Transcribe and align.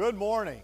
Good 0.00 0.16
morning. 0.16 0.62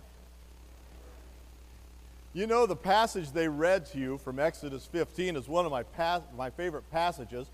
You 2.32 2.46
know, 2.46 2.64
the 2.64 2.74
passage 2.74 3.32
they 3.32 3.48
read 3.48 3.84
to 3.92 3.98
you 3.98 4.16
from 4.16 4.38
Exodus 4.38 4.86
15 4.86 5.36
is 5.36 5.46
one 5.46 5.66
of 5.66 5.72
my, 5.72 5.84
my 6.34 6.48
favorite 6.48 6.90
passages. 6.90 7.46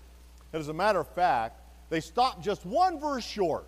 And 0.53 0.61
as 0.61 0.69
a 0.69 0.73
matter 0.73 1.01
of 1.01 1.09
fact, 1.09 1.59
they 1.89 1.99
stopped 1.99 2.41
just 2.41 2.65
one 2.65 3.01
verse 3.01 3.25
short 3.25 3.67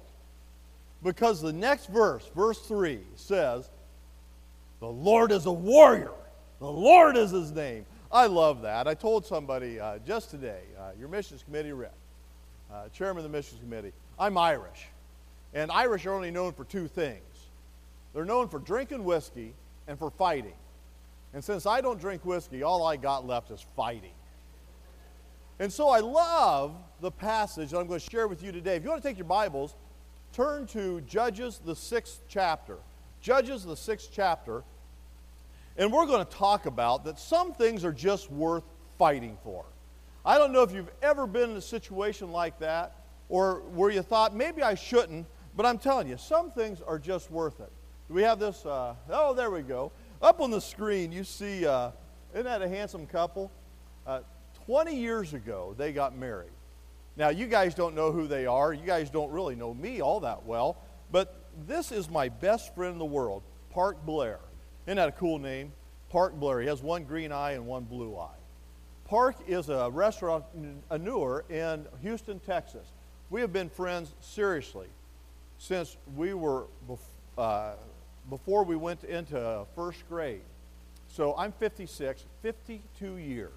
because 1.03 1.41
the 1.41 1.51
next 1.51 1.87
verse, 1.87 2.25
verse 2.33 2.57
3, 2.59 3.01
says, 3.17 3.69
The 4.79 4.87
Lord 4.87 5.33
is 5.33 5.45
a 5.45 5.51
warrior, 5.51 6.13
the 6.61 6.71
Lord 6.71 7.17
is 7.17 7.31
his 7.31 7.51
name. 7.51 7.85
I 8.13 8.27
love 8.27 8.61
that. 8.61 8.87
I 8.87 8.93
told 8.93 9.25
somebody 9.25 9.77
uh, 9.77 9.97
just 10.07 10.31
today, 10.31 10.61
uh, 10.79 10.91
your 10.97 11.09
missions 11.09 11.43
committee 11.43 11.73
rep, 11.73 11.93
uh, 12.73 12.87
chairman 12.93 13.25
of 13.25 13.29
the 13.29 13.37
missions 13.37 13.59
committee, 13.59 13.91
I'm 14.17 14.37
Irish. 14.37 14.87
And 15.53 15.69
Irish 15.69 16.05
are 16.05 16.13
only 16.13 16.31
known 16.31 16.53
for 16.53 16.63
two 16.63 16.87
things 16.87 17.19
they're 18.15 18.25
known 18.25 18.47
for 18.47 18.59
drinking 18.59 19.03
whiskey 19.03 19.53
and 19.87 19.99
for 19.99 20.09
fighting. 20.09 20.55
And 21.33 21.43
since 21.43 21.65
I 21.65 21.81
don't 21.81 21.99
drink 21.99 22.23
whiskey, 22.23 22.63
all 22.63 22.87
I 22.87 22.95
got 22.95 23.27
left 23.27 23.51
is 23.51 23.63
fighting. 23.75 24.13
And 25.59 25.71
so 25.71 25.89
I 25.89 25.99
love 25.99 26.75
the 27.01 27.11
passage 27.11 27.71
that 27.71 27.77
I'm 27.77 27.87
going 27.87 27.99
to 27.99 28.09
share 28.09 28.29
with 28.29 28.41
you 28.41 28.53
today. 28.53 28.77
If 28.77 28.83
you 28.83 28.89
want 28.89 29.03
to 29.03 29.07
take 29.07 29.17
your 29.17 29.27
Bibles, 29.27 29.75
turn 30.31 30.65
to 30.67 31.01
Judges, 31.01 31.59
the 31.63 31.75
sixth 31.75 32.21
chapter. 32.29 32.77
Judges, 33.19 33.65
the 33.65 33.75
sixth 33.75 34.09
chapter. 34.13 34.63
And 35.75 35.91
we're 35.91 36.05
going 36.05 36.25
to 36.25 36.31
talk 36.31 36.67
about 36.67 37.03
that 37.03 37.19
some 37.19 37.53
things 37.53 37.83
are 37.83 37.91
just 37.91 38.31
worth 38.31 38.63
fighting 38.97 39.37
for. 39.43 39.65
I 40.25 40.37
don't 40.37 40.53
know 40.53 40.63
if 40.63 40.71
you've 40.71 40.91
ever 41.01 41.27
been 41.27 41.49
in 41.49 41.57
a 41.57 41.61
situation 41.61 42.31
like 42.31 42.59
that 42.59 42.95
or 43.27 43.55
where 43.73 43.89
you 43.89 44.01
thought, 44.01 44.33
maybe 44.33 44.63
I 44.63 44.75
shouldn't, 44.75 45.27
but 45.57 45.65
I'm 45.65 45.77
telling 45.77 46.07
you, 46.07 46.17
some 46.17 46.49
things 46.51 46.79
are 46.81 46.97
just 46.97 47.29
worth 47.29 47.59
it. 47.59 47.71
We 48.09 48.21
have 48.21 48.39
this? 48.39 48.65
Uh, 48.65 48.95
oh, 49.09 49.33
there 49.33 49.49
we 49.49 49.61
go. 49.61 49.91
Up 50.21 50.39
on 50.39 50.51
the 50.51 50.61
screen, 50.61 51.11
you 51.11 51.23
see, 51.23 51.65
uh, 51.65 51.91
isn't 52.33 52.45
that 52.45 52.61
a 52.61 52.69
handsome 52.69 53.07
couple? 53.07 53.51
Uh, 54.05 54.19
20 54.65 54.95
years 54.95 55.33
ago, 55.33 55.73
they 55.77 55.91
got 55.91 56.15
married. 56.15 56.51
Now, 57.17 57.29
you 57.29 57.47
guys 57.47 57.73
don't 57.73 57.95
know 57.95 58.11
who 58.11 58.27
they 58.27 58.45
are. 58.45 58.73
You 58.73 58.85
guys 58.85 59.09
don't 59.09 59.31
really 59.31 59.55
know 59.55 59.73
me 59.73 60.01
all 60.01 60.19
that 60.19 60.45
well. 60.45 60.77
But 61.11 61.35
this 61.67 61.91
is 61.91 62.09
my 62.09 62.29
best 62.29 62.75
friend 62.75 62.93
in 62.93 62.99
the 62.99 63.05
world, 63.05 63.41
Park 63.71 64.05
Blair. 64.05 64.39
Isn't 64.85 64.97
that 64.97 65.09
a 65.09 65.13
cool 65.13 65.39
name? 65.39 65.71
Park 66.09 66.33
Blair. 66.33 66.61
He 66.61 66.67
has 66.67 66.83
one 66.83 67.05
green 67.05 67.31
eye 67.31 67.51
and 67.53 67.65
one 67.65 67.85
blue 67.85 68.17
eye. 68.17 68.37
Park 69.05 69.35
is 69.47 69.69
a 69.69 69.89
restaurateur 69.91 71.43
in 71.49 71.85
Houston, 72.01 72.39
Texas. 72.39 72.87
We 73.29 73.41
have 73.41 73.53
been 73.53 73.69
friends 73.69 74.13
seriously 74.19 74.87
since 75.57 75.97
we 76.15 76.33
were 76.33 76.65
uh, 77.37 77.73
before 78.29 78.63
we 78.63 78.75
went 78.75 79.03
into 79.03 79.65
first 79.75 80.07
grade. 80.09 80.41
So 81.07 81.35
I'm 81.37 81.51
56, 81.53 82.25
52 82.41 83.17
years. 83.17 83.51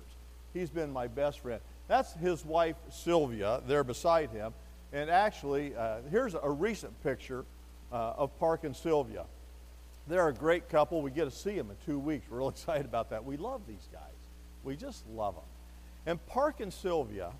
He's 0.52 0.70
been 0.70 0.92
my 0.92 1.06
best 1.06 1.40
friend. 1.40 1.60
That's 1.88 2.12
his 2.14 2.44
wife, 2.44 2.76
Sylvia, 2.90 3.62
there 3.66 3.84
beside 3.84 4.30
him. 4.30 4.52
And 4.92 5.10
actually, 5.10 5.74
uh, 5.74 5.98
here's 6.10 6.34
a 6.34 6.50
recent 6.50 7.02
picture 7.02 7.44
uh, 7.92 8.14
of 8.16 8.38
Park 8.38 8.64
and 8.64 8.76
Sylvia. 8.76 9.24
They're 10.06 10.28
a 10.28 10.34
great 10.34 10.68
couple. 10.68 11.02
We 11.02 11.10
get 11.10 11.24
to 11.24 11.30
see 11.30 11.54
them 11.54 11.70
in 11.70 11.76
two 11.84 11.98
weeks. 11.98 12.26
We're 12.30 12.38
real 12.38 12.48
excited 12.48 12.86
about 12.86 13.10
that. 13.10 13.24
We 13.24 13.36
love 13.36 13.62
these 13.66 13.88
guys. 13.92 14.02
We 14.64 14.76
just 14.76 15.06
love 15.08 15.34
them. 15.34 15.44
And 16.06 16.26
Park 16.26 16.60
and 16.60 16.72
Sylvia, 16.72 17.30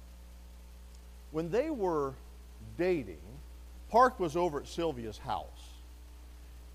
when 1.31 1.51
they 1.51 1.71
were 1.71 2.15
dating, 2.77 3.21
Park 3.91 4.21
was 4.21 4.37
over 4.37 4.61
at 4.61 4.69
Sylvia's 4.69 5.19
house. 5.19 5.58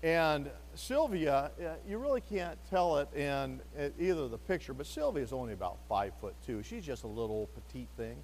And 0.04 0.50
Sylvia, 0.74 1.50
uh, 1.58 1.68
you 1.88 1.96
really 1.96 2.20
can't 2.20 2.58
tell 2.68 2.98
it 2.98 3.08
in 3.14 3.58
either 3.98 4.28
the 4.28 4.36
picture, 4.36 4.74
but 4.74 4.86
Sylvia 4.86 5.22
is 5.22 5.32
only 5.32 5.54
about 5.54 5.78
five 5.88 6.12
foot 6.20 6.34
two. 6.46 6.62
She's 6.62 6.84
just 6.84 7.04
a 7.04 7.08
little 7.08 7.48
petite 7.54 7.88
thing. 7.96 8.16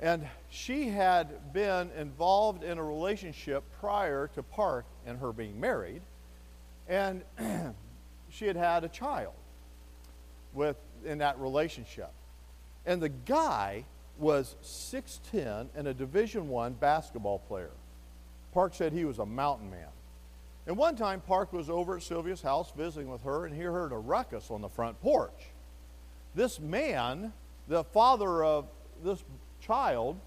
And 0.00 0.26
she 0.50 0.88
had 0.88 1.52
been 1.52 1.92
involved 1.96 2.64
in 2.64 2.76
a 2.76 2.82
relationship 2.82 3.62
prior 3.78 4.30
to 4.34 4.42
Park 4.42 4.84
and 5.06 5.20
her 5.20 5.32
being 5.32 5.60
married. 5.60 6.02
And 6.88 7.22
she 8.28 8.46
had 8.46 8.56
had 8.56 8.82
a 8.82 8.88
child 8.88 9.34
with, 10.54 10.76
in 11.04 11.18
that 11.18 11.38
relationship. 11.38 12.10
And 12.84 13.00
the 13.00 13.10
guy 13.10 13.84
was 14.18 14.56
6'10 14.64 15.68
and 15.76 15.86
a 15.86 15.94
Division 15.94 16.48
One 16.48 16.72
basketball 16.72 17.38
player. 17.38 17.70
Park 18.52 18.74
said 18.74 18.92
he 18.92 19.04
was 19.04 19.20
a 19.20 19.26
mountain 19.26 19.70
man. 19.70 19.86
And 20.68 20.76
one 20.76 20.96
time, 20.96 21.22
Park 21.22 21.54
was 21.54 21.70
over 21.70 21.96
at 21.96 22.02
Sylvia's 22.02 22.42
house 22.42 22.70
visiting 22.76 23.10
with 23.10 23.22
her, 23.22 23.46
and 23.46 23.56
he 23.56 23.62
heard 23.62 23.90
a 23.90 23.96
ruckus 23.96 24.50
on 24.50 24.60
the 24.60 24.68
front 24.68 25.00
porch. 25.00 25.48
This 26.34 26.60
man, 26.60 27.32
the 27.68 27.84
father 27.84 28.44
of 28.44 28.66
this 29.02 29.24
child, 29.62 30.20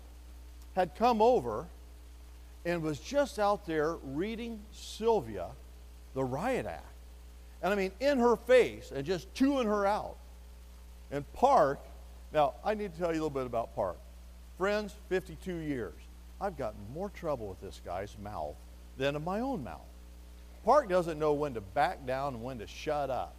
had 0.75 0.95
come 0.95 1.21
over 1.21 1.67
and 2.65 2.81
was 2.81 2.99
just 2.99 3.37
out 3.37 3.67
there 3.67 3.97
reading 4.03 4.59
Sylvia 4.71 5.49
the 6.15 6.23
riot 6.23 6.65
act. 6.65 6.85
And 7.61 7.71
I 7.71 7.75
mean, 7.75 7.91
in 7.99 8.17
her 8.17 8.35
face 8.35 8.91
and 8.93 9.05
just 9.05 9.31
chewing 9.35 9.67
her 9.67 9.85
out. 9.85 10.17
And 11.11 11.31
Park, 11.33 11.79
now 12.33 12.55
I 12.65 12.73
need 12.73 12.93
to 12.93 12.99
tell 12.99 13.09
you 13.13 13.21
a 13.21 13.23
little 13.23 13.29
bit 13.29 13.45
about 13.45 13.75
Park. 13.75 13.97
Friends, 14.57 14.95
52 15.09 15.53
years. 15.53 15.93
I've 16.39 16.57
gotten 16.57 16.79
more 16.95 17.09
trouble 17.09 17.47
with 17.47 17.61
this 17.61 17.79
guy's 17.85 18.17
mouth 18.23 18.55
than 18.97 19.15
in 19.15 19.23
my 19.23 19.39
own 19.39 19.63
mouth. 19.63 19.90
Park 20.63 20.89
doesn't 20.89 21.17
know 21.17 21.33
when 21.33 21.53
to 21.55 21.61
back 21.61 22.05
down 22.05 22.35
and 22.35 22.43
when 22.43 22.59
to 22.59 22.67
shut 22.67 23.09
up. 23.09 23.33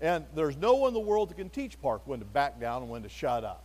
And 0.00 0.24
there's 0.34 0.56
no 0.56 0.74
one 0.74 0.88
in 0.88 0.94
the 0.94 1.00
world 1.00 1.30
that 1.30 1.36
can 1.36 1.48
teach 1.48 1.80
Park 1.80 2.02
when 2.04 2.18
to 2.20 2.24
back 2.24 2.60
down 2.60 2.82
and 2.82 2.90
when 2.90 3.02
to 3.02 3.08
shut 3.08 3.44
up. 3.44 3.64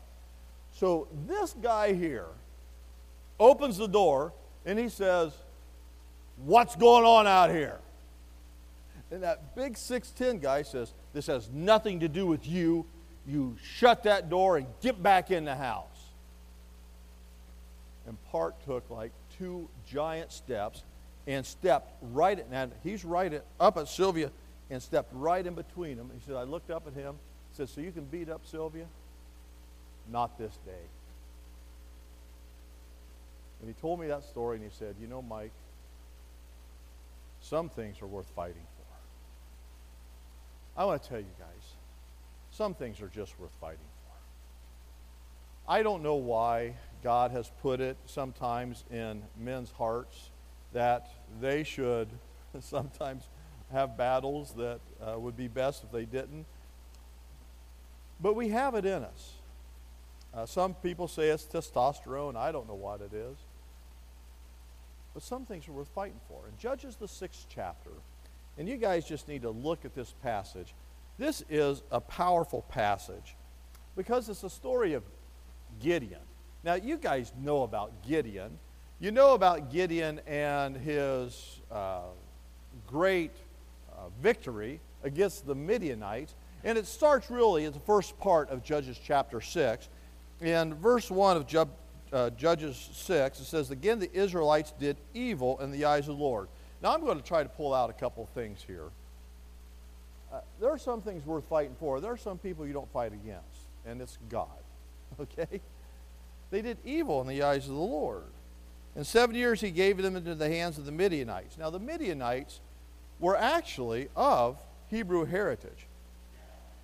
So 0.73 1.07
this 1.27 1.53
guy 1.61 1.93
here 1.93 2.27
opens 3.39 3.77
the 3.77 3.87
door 3.87 4.33
and 4.65 4.79
he 4.79 4.89
says, 4.89 5.33
What's 6.45 6.75
going 6.75 7.05
on 7.05 7.27
out 7.27 7.51
here? 7.51 7.77
And 9.11 9.21
that 9.23 9.55
big 9.55 9.73
6'10 9.73 10.41
guy 10.41 10.63
says, 10.63 10.93
This 11.13 11.27
has 11.27 11.49
nothing 11.51 11.99
to 11.99 12.07
do 12.07 12.25
with 12.25 12.47
you. 12.47 12.85
You 13.27 13.57
shut 13.61 14.03
that 14.03 14.29
door 14.29 14.57
and 14.57 14.65
get 14.81 15.03
back 15.03 15.29
in 15.29 15.45
the 15.45 15.55
house. 15.55 15.85
And 18.07 18.17
Park 18.31 18.55
took 18.65 18.89
like 18.89 19.11
two 19.37 19.67
giant 19.85 20.31
steps 20.31 20.83
and 21.27 21.45
stepped 21.45 21.91
right 22.13 22.37
at, 22.39 22.47
and 22.51 22.71
he's 22.83 23.05
right 23.05 23.31
at, 23.31 23.45
up 23.59 23.77
at 23.77 23.87
Sylvia 23.87 24.31
and 24.69 24.81
stepped 24.81 25.13
right 25.13 25.45
in 25.45 25.53
between 25.53 25.97
them. 25.97 26.09
He 26.13 26.21
said, 26.25 26.35
I 26.35 26.43
looked 26.43 26.71
up 26.71 26.87
at 26.87 26.93
him, 26.93 27.15
said, 27.53 27.69
So 27.69 27.81
you 27.81 27.91
can 27.91 28.05
beat 28.05 28.29
up 28.29 28.41
Sylvia? 28.45 28.85
Not 30.11 30.37
this 30.37 30.57
day. 30.65 30.85
And 33.59 33.69
he 33.69 33.79
told 33.79 33.99
me 33.99 34.07
that 34.07 34.23
story 34.23 34.55
and 34.57 34.65
he 34.65 34.71
said, 34.77 34.95
You 34.99 35.07
know, 35.07 35.21
Mike, 35.21 35.51
some 37.41 37.69
things 37.69 38.01
are 38.01 38.07
worth 38.07 38.29
fighting 38.35 38.55
for. 38.55 38.81
I 40.81 40.85
want 40.85 41.03
to 41.03 41.09
tell 41.09 41.19
you 41.19 41.25
guys, 41.37 41.73
some 42.51 42.73
things 42.73 43.01
are 43.01 43.09
just 43.09 43.39
worth 43.39 43.51
fighting 43.61 43.77
for. 43.77 45.71
I 45.71 45.83
don't 45.83 46.01
know 46.01 46.15
why 46.15 46.73
God 47.03 47.31
has 47.31 47.51
put 47.61 47.79
it 47.79 47.97
sometimes 48.05 48.83
in 48.91 49.21
men's 49.37 49.71
hearts 49.71 50.30
that 50.73 51.07
they 51.39 51.63
should 51.63 52.09
sometimes 52.59 53.27
have 53.71 53.97
battles 53.97 54.53
that 54.53 54.79
uh, 55.01 55.17
would 55.17 55.37
be 55.37 55.47
best 55.47 55.83
if 55.83 55.91
they 55.91 56.05
didn't. 56.05 56.45
But 58.19 58.35
we 58.35 58.49
have 58.49 58.75
it 58.75 58.85
in 58.85 59.03
us. 59.03 59.33
Uh, 60.33 60.45
some 60.45 60.73
people 60.75 61.07
say 61.07 61.29
it's 61.29 61.45
testosterone. 61.45 62.35
I 62.35 62.51
don't 62.51 62.67
know 62.67 62.75
what 62.75 63.01
it 63.01 63.13
is. 63.13 63.37
But 65.13 65.23
some 65.23 65.45
things 65.45 65.67
are 65.67 65.73
worth 65.73 65.89
fighting 65.89 66.19
for. 66.27 66.47
In 66.47 66.57
Judges, 66.57 66.95
the 66.95 67.07
sixth 67.07 67.47
chapter, 67.53 67.91
and 68.57 68.67
you 68.67 68.77
guys 68.77 69.05
just 69.05 69.27
need 69.27 69.41
to 69.41 69.49
look 69.49 69.83
at 69.83 69.93
this 69.93 70.13
passage. 70.23 70.73
This 71.17 71.43
is 71.49 71.83
a 71.91 71.99
powerful 71.99 72.63
passage 72.69 73.35
because 73.95 74.29
it's 74.29 74.43
a 74.43 74.49
story 74.49 74.93
of 74.93 75.03
Gideon. 75.81 76.21
Now, 76.63 76.75
you 76.75 76.97
guys 76.97 77.33
know 77.41 77.63
about 77.63 77.91
Gideon. 78.07 78.57
You 79.01 79.09
know 79.09 79.33
about 79.33 79.71
Gideon 79.71 80.21
and 80.27 80.77
his 80.77 81.59
uh, 81.71 82.01
great 82.85 83.31
uh, 83.91 84.09
victory 84.21 84.79
against 85.03 85.47
the 85.47 85.55
Midianites. 85.55 86.35
And 86.63 86.77
it 86.77 86.85
starts 86.85 87.31
really 87.31 87.65
at 87.65 87.73
the 87.73 87.79
first 87.79 88.19
part 88.19 88.51
of 88.51 88.63
Judges 88.63 88.99
chapter 89.03 89.41
6. 89.41 89.89
In 90.41 90.75
verse 90.75 91.09
1 91.09 91.35
of 91.35 91.47
Ju- 91.47 91.65
uh, 92.13 92.29
Judges 92.29 92.89
6, 92.93 93.39
it 93.39 93.45
says, 93.45 93.71
Again, 93.71 93.97
the 93.97 94.15
Israelites 94.15 94.71
did 94.79 94.97
evil 95.15 95.59
in 95.61 95.71
the 95.71 95.85
eyes 95.85 96.07
of 96.07 96.17
the 96.17 96.23
Lord. 96.23 96.47
Now, 96.83 96.93
I'm 96.93 97.01
going 97.01 97.17
to 97.17 97.25
try 97.25 97.41
to 97.41 97.49
pull 97.49 97.73
out 97.73 97.89
a 97.89 97.93
couple 97.93 98.21
of 98.21 98.29
things 98.29 98.63
here. 98.67 98.89
Uh, 100.31 100.41
there 100.59 100.69
are 100.69 100.77
some 100.77 101.01
things 101.01 101.25
worth 101.25 101.45
fighting 101.45 101.75
for. 101.79 101.99
There 102.01 102.11
are 102.11 102.17
some 102.17 102.37
people 102.37 102.67
you 102.67 102.73
don't 102.73 102.91
fight 102.93 103.13
against, 103.13 103.65
and 103.83 103.99
it's 103.99 104.19
God. 104.29 104.47
Okay? 105.19 105.59
They 106.51 106.61
did 106.61 106.77
evil 106.85 107.19
in 107.21 107.27
the 107.27 107.43
eyes 107.43 107.63
of 107.63 107.73
the 107.73 107.81
Lord. 107.81 108.23
In 108.95 109.03
seven 109.03 109.35
years, 109.35 109.61
he 109.61 109.71
gave 109.71 109.97
them 109.97 110.15
into 110.15 110.35
the 110.35 110.49
hands 110.49 110.77
of 110.77 110.85
the 110.85 110.91
Midianites. 110.91 111.57
Now, 111.57 111.69
the 111.69 111.79
Midianites 111.79 112.59
were 113.19 113.37
actually 113.37 114.09
of 114.15 114.57
Hebrew 114.89 115.25
heritage. 115.25 115.87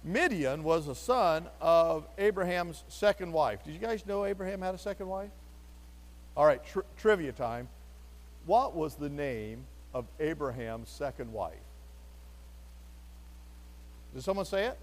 Midian 0.03 0.63
was 0.63 0.87
a 0.87 0.95
son 0.95 1.47
of 1.59 2.07
Abraham's 2.17 2.83
second 2.87 3.33
wife. 3.33 3.63
Did 3.65 3.73
you 3.73 3.79
guys 3.79 4.05
know 4.05 4.23
Abraham 4.23 4.61
had 4.61 4.73
a 4.73 4.77
second 4.77 5.07
wife? 5.07 5.31
All 6.37 6.45
right, 6.45 6.63
tri- 6.63 6.83
trivia 6.97 7.33
time. 7.33 7.67
What 8.45 8.73
was 8.73 8.95
the 8.95 9.09
name 9.09 9.65
of 9.93 10.05
Abraham's 10.19 10.89
second 10.89 11.33
wife? 11.33 11.55
Did 14.13 14.23
someone 14.23 14.45
say 14.45 14.67
it? 14.67 14.77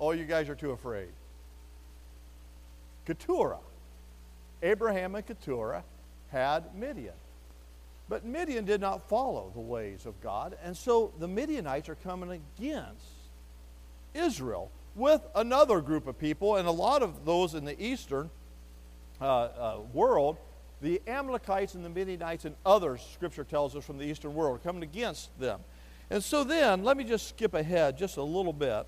Oh, 0.00 0.12
you 0.12 0.24
guys 0.24 0.48
are 0.48 0.54
too 0.54 0.70
afraid. 0.70 1.10
Keturah. 3.04 3.58
Abraham 4.62 5.14
and 5.14 5.26
Keturah 5.26 5.84
had 6.30 6.74
Midian. 6.74 7.14
But 8.08 8.24
Midian 8.24 8.64
did 8.64 8.80
not 8.80 9.08
follow 9.08 9.50
the 9.54 9.60
ways 9.60 10.06
of 10.06 10.20
God, 10.20 10.56
and 10.62 10.76
so 10.76 11.12
the 11.18 11.28
Midianites 11.28 11.88
are 11.88 11.94
coming 11.94 12.30
against 12.58 13.06
Israel 14.14 14.70
with 14.94 15.22
another 15.34 15.80
group 15.80 16.06
of 16.06 16.18
people, 16.18 16.56
and 16.56 16.68
a 16.68 16.72
lot 16.72 17.02
of 17.02 17.24
those 17.24 17.54
in 17.54 17.64
the 17.64 17.80
eastern 17.82 18.28
uh, 19.20 19.24
uh, 19.24 19.76
world, 19.92 20.36
the 20.80 21.00
Amalekites 21.06 21.74
and 21.74 21.84
the 21.84 21.88
Midianites 21.88 22.44
and 22.44 22.54
others, 22.66 23.00
Scripture 23.14 23.44
tells 23.44 23.74
us 23.76 23.84
from 23.84 23.98
the 23.98 24.04
eastern 24.04 24.34
world, 24.34 24.56
are 24.56 24.58
coming 24.58 24.82
against 24.82 25.36
them. 25.38 25.60
And 26.10 26.22
so 26.22 26.44
then, 26.44 26.84
let 26.84 26.96
me 26.96 27.04
just 27.04 27.28
skip 27.28 27.54
ahead 27.54 27.96
just 27.96 28.16
a 28.16 28.22
little 28.22 28.52
bit 28.52 28.86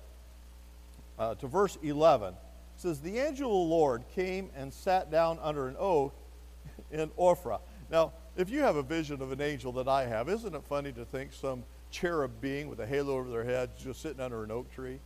uh, 1.17 1.35
to 1.35 1.47
verse 1.47 1.77
11. 1.81 2.35
It 2.75 2.81
says, 2.81 3.01
The 3.01 3.19
angel 3.19 3.49
of 3.49 3.69
the 3.69 3.73
Lord 3.73 4.03
came 4.13 4.49
and 4.55 4.73
sat 4.73 5.09
down 5.09 5.39
under 5.41 5.67
an 5.67 5.75
oak 5.79 6.13
in 6.91 7.09
Ophrah. 7.11 7.59
Now, 7.89 8.13
if 8.35 8.49
you 8.49 8.61
have 8.61 8.75
a 8.75 8.83
vision 8.83 9.21
of 9.21 9.31
an 9.31 9.41
angel 9.41 9.71
that 9.73 9.87
I 9.87 10.05
have, 10.05 10.27
isn't 10.29 10.53
it 10.53 10.63
funny 10.63 10.91
to 10.93 11.05
think 11.05 11.31
some 11.31 11.63
cherub 11.89 12.41
being 12.41 12.67
with 12.67 12.79
a 12.79 12.85
halo 12.85 13.13
over 13.13 13.29
their 13.29 13.45
head 13.45 13.71
just 13.77 14.01
sitting 14.01 14.19
under 14.19 14.43
an 14.43 14.51
oak 14.51 14.73
tree? 14.73 14.99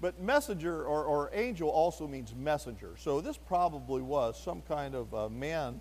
But 0.00 0.20
messenger 0.20 0.84
or, 0.84 1.04
or 1.04 1.30
angel 1.32 1.68
also 1.68 2.06
means 2.06 2.34
messenger. 2.34 2.94
So 2.98 3.20
this 3.20 3.36
probably 3.36 4.02
was 4.02 4.40
some 4.40 4.62
kind 4.62 4.94
of 4.94 5.12
uh, 5.14 5.28
man 5.28 5.80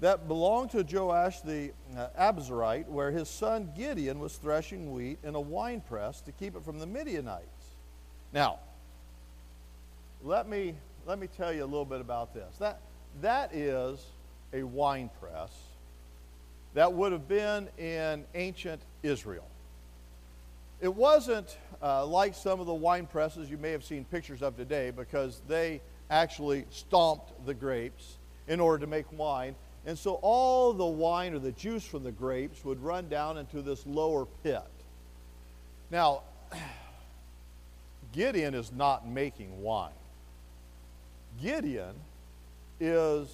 that 0.00 0.28
belonged 0.28 0.70
to 0.70 0.82
Joash 0.82 1.40
the 1.40 1.72
uh, 1.96 2.08
Abiezrite, 2.18 2.88
where 2.88 3.10
his 3.10 3.28
son 3.28 3.70
Gideon 3.76 4.18
was 4.18 4.36
threshing 4.36 4.92
wheat 4.92 5.18
in 5.22 5.34
a 5.34 5.40
winepress 5.40 6.20
to 6.22 6.32
keep 6.32 6.56
it 6.56 6.64
from 6.64 6.78
the 6.78 6.86
Midianites. 6.86 7.76
Now, 8.32 8.58
let 10.24 10.48
me, 10.48 10.74
let 11.06 11.18
me 11.18 11.26
tell 11.26 11.52
you 11.52 11.62
a 11.62 11.66
little 11.66 11.84
bit 11.84 12.00
about 12.00 12.32
this. 12.32 12.56
That, 12.58 12.80
that 13.20 13.54
is 13.54 14.04
a 14.52 14.62
winepress 14.62 15.52
that 16.72 16.92
would 16.92 17.12
have 17.12 17.28
been 17.28 17.68
in 17.78 18.24
ancient 18.34 18.80
Israel. 19.02 19.46
It 20.80 20.92
wasn't 20.92 21.56
uh, 21.82 22.06
like 22.06 22.34
some 22.34 22.58
of 22.58 22.66
the 22.66 22.74
wine 22.74 23.06
presses 23.06 23.50
you 23.50 23.58
may 23.58 23.70
have 23.70 23.84
seen 23.84 24.04
pictures 24.04 24.42
of 24.42 24.56
today 24.56 24.90
because 24.90 25.42
they 25.46 25.80
actually 26.10 26.64
stomped 26.70 27.46
the 27.46 27.54
grapes 27.54 28.16
in 28.48 28.60
order 28.60 28.84
to 28.84 28.86
make 28.86 29.06
wine. 29.12 29.54
And 29.86 29.98
so 29.98 30.14
all 30.22 30.72
the 30.72 30.84
wine 30.84 31.34
or 31.34 31.38
the 31.38 31.52
juice 31.52 31.84
from 31.84 32.02
the 32.02 32.12
grapes 32.12 32.64
would 32.64 32.82
run 32.82 33.08
down 33.08 33.36
into 33.36 33.60
this 33.60 33.86
lower 33.86 34.26
pit. 34.42 34.62
Now, 35.90 36.22
Gideon 38.12 38.54
is 38.54 38.72
not 38.72 39.06
making 39.06 39.62
wine. 39.62 39.92
Gideon 41.42 41.94
is 42.80 43.28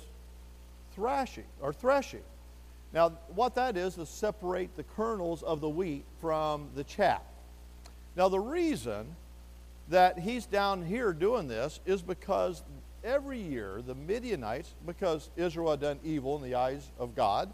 thrashing 0.95 1.45
or 1.61 1.73
threshing. 1.73 2.23
Now, 2.93 3.11
what 3.35 3.55
that 3.55 3.77
is 3.77 3.99
is 3.99 4.09
separate 4.09 4.77
the 4.77 4.83
kernels 4.83 5.43
of 5.43 5.61
the 5.61 5.69
wheat 5.69 6.05
from 6.21 6.69
the 6.75 6.85
chaff. 6.85 7.23
Now, 8.17 8.29
the 8.29 8.41
reason 8.41 9.15
that 9.89 10.19
he's 10.19 10.47
down 10.47 10.85
here 10.85 11.13
doing 11.13 11.49
this 11.49 11.81
is 11.87 12.03
because 12.03 12.63
every 13.05 13.41
year 13.41 13.83
the 13.87 13.95
Midianites, 13.95 14.75
because 14.87 15.31
Israel 15.37 15.71
had 15.71 15.81
done 15.81 15.99
evil 16.05 16.37
in 16.37 16.43
the 16.43 16.55
eyes 16.55 16.89
of 16.99 17.15
God, 17.15 17.53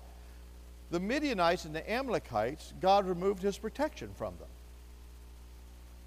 the 0.91 1.01
Midianites 1.01 1.65
and 1.65 1.75
the 1.75 1.91
Amalekites, 1.91 2.73
God 2.81 3.07
removed 3.07 3.43
his 3.43 3.59
protection 3.59 4.11
from 4.17 4.35
them. 4.39 4.49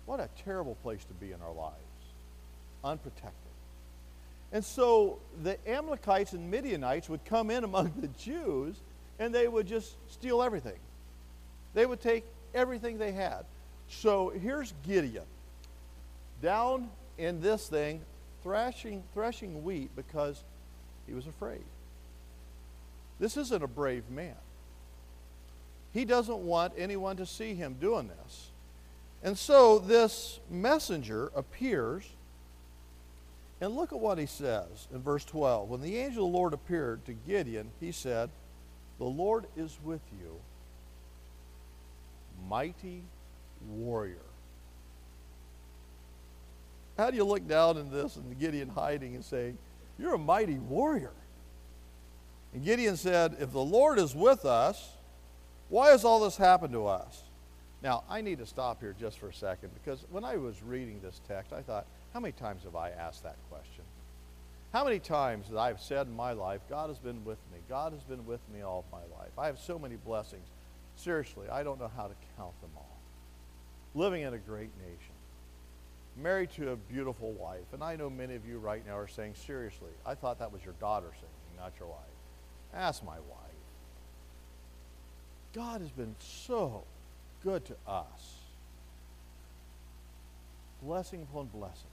What 0.05 0.19
a 0.19 0.29
terrible 0.43 0.75
place 0.75 1.03
to 1.05 1.13
be 1.13 1.31
in 1.31 1.41
our 1.41 1.53
lives. 1.53 1.75
Unprotected. 2.83 3.48
And 4.51 4.65
so 4.65 5.19
the 5.43 5.57
Amalekites 5.69 6.33
and 6.33 6.49
Midianites 6.49 7.07
would 7.09 7.23
come 7.25 7.51
in 7.51 7.63
among 7.63 7.93
the 7.97 8.07
Jews 8.07 8.75
and 9.19 9.33
they 9.33 9.47
would 9.47 9.67
just 9.67 9.95
steal 10.11 10.41
everything. 10.41 10.79
They 11.73 11.85
would 11.85 12.01
take 12.01 12.25
everything 12.55 12.97
they 12.97 13.11
had. 13.11 13.45
So 13.89 14.29
here's 14.29 14.73
Gideon 14.85 15.25
down 16.41 16.89
in 17.17 17.41
this 17.41 17.67
thing, 17.67 18.01
thrashing, 18.43 19.03
wheat 19.63 19.89
because 19.95 20.43
he 21.05 21.13
was 21.13 21.27
afraid. 21.27 21.63
This 23.19 23.35
isn't 23.35 23.63
a 23.63 23.67
brave 23.67 24.09
man. 24.09 24.35
He 25.93 26.05
doesn't 26.05 26.37
want 26.37 26.73
anyone 26.77 27.17
to 27.17 27.25
see 27.25 27.55
him 27.55 27.75
doing 27.81 28.07
this. 28.07 28.47
And 29.21 29.37
so 29.37 29.79
this 29.79 30.39
messenger 30.49 31.31
appears, 31.35 32.05
and 33.61 33.75
look 33.75 33.91
at 33.91 33.99
what 33.99 34.17
he 34.17 34.25
says 34.25 34.87
in 34.93 35.01
verse 35.01 35.25
12. 35.25 35.69
When 35.69 35.81
the 35.81 35.97
angel 35.97 36.25
of 36.25 36.31
the 36.31 36.37
Lord 36.37 36.53
appeared 36.53 37.05
to 37.05 37.13
Gideon, 37.13 37.71
he 37.79 37.91
said, 37.91 38.29
The 38.97 39.05
Lord 39.05 39.45
is 39.57 39.77
with 39.83 40.01
you, 40.19 40.39
mighty 42.47 43.03
warrior. 43.67 44.17
How 46.97 47.09
do 47.09 47.17
you 47.17 47.23
look 47.23 47.47
down 47.47 47.77
in 47.77 47.91
this 47.91 48.17
and 48.17 48.37
Gideon 48.39 48.69
hiding 48.69 49.15
and 49.15 49.23
say, 49.23 49.53
You're 49.97 50.15
a 50.15 50.19
mighty 50.19 50.57
warrior? 50.57 51.13
And 52.53 52.63
Gideon 52.63 52.97
said, 52.97 53.37
If 53.39 53.51
the 53.51 53.59
Lord 53.59 53.99
is 53.99 54.15
with 54.15 54.45
us, 54.45 54.89
why 55.69 55.91
has 55.91 56.03
all 56.03 56.21
this 56.21 56.37
happened 56.37 56.73
to 56.73 56.87
us? 56.87 57.23
Now, 57.81 58.03
I 58.09 58.21
need 58.21 58.39
to 58.39 58.45
stop 58.45 58.81
here 58.81 58.95
just 58.99 59.19
for 59.19 59.29
a 59.29 59.33
second 59.33 59.69
because 59.73 60.03
when 60.09 60.23
I 60.23 60.35
was 60.35 60.61
reading 60.61 60.99
this 61.01 61.21
text, 61.27 61.53
I 61.53 61.61
thought, 61.61 61.85
how 62.13 62.19
many 62.19 62.31
times 62.31 62.63
have 62.63 62.75
I 62.75 62.89
asked 62.89 63.23
that 63.23 63.37
question? 63.49 63.83
How 64.73 64.83
many 64.83 64.99
times 64.99 65.49
that 65.49 65.57
I've 65.57 65.81
said 65.81 66.07
in 66.07 66.15
my 66.15 66.33
life, 66.33 66.61
God 66.69 66.89
has 66.89 66.99
been 66.99 67.25
with 67.25 67.39
me. 67.51 67.59
God 67.67 67.93
has 67.93 68.03
been 68.03 68.25
with 68.25 68.41
me 68.53 68.61
all 68.61 68.85
my 68.91 69.01
life. 69.19 69.31
I 69.37 69.47
have 69.47 69.59
so 69.59 69.79
many 69.79 69.95
blessings. 69.95 70.45
Seriously, 70.95 71.47
I 71.49 71.63
don't 71.63 71.79
know 71.79 71.89
how 71.95 72.07
to 72.07 72.13
count 72.37 72.59
them 72.61 72.71
all 72.75 72.89
living 73.95 74.21
in 74.21 74.33
a 74.33 74.37
great 74.37 74.69
nation, 74.79 75.13
married 76.17 76.51
to 76.51 76.71
a 76.71 76.75
beautiful 76.75 77.31
wife. 77.33 77.65
And 77.73 77.83
I 77.83 77.95
know 77.95 78.09
many 78.09 78.35
of 78.35 78.45
you 78.45 78.59
right 78.59 78.85
now 78.85 78.97
are 78.97 79.07
saying, 79.07 79.33
seriously, 79.35 79.91
I 80.05 80.15
thought 80.15 80.39
that 80.39 80.51
was 80.51 80.63
your 80.63 80.75
daughter 80.79 81.07
singing, 81.13 81.57
not 81.57 81.73
your 81.79 81.89
wife. 81.89 81.97
Ask 82.73 83.03
my 83.03 83.15
wife. 83.15 83.25
God 85.53 85.81
has 85.81 85.89
been 85.89 86.15
so 86.19 86.83
good 87.43 87.65
to 87.65 87.75
us. 87.87 88.35
Blessing 90.83 91.23
upon 91.23 91.47
blessing. 91.47 91.87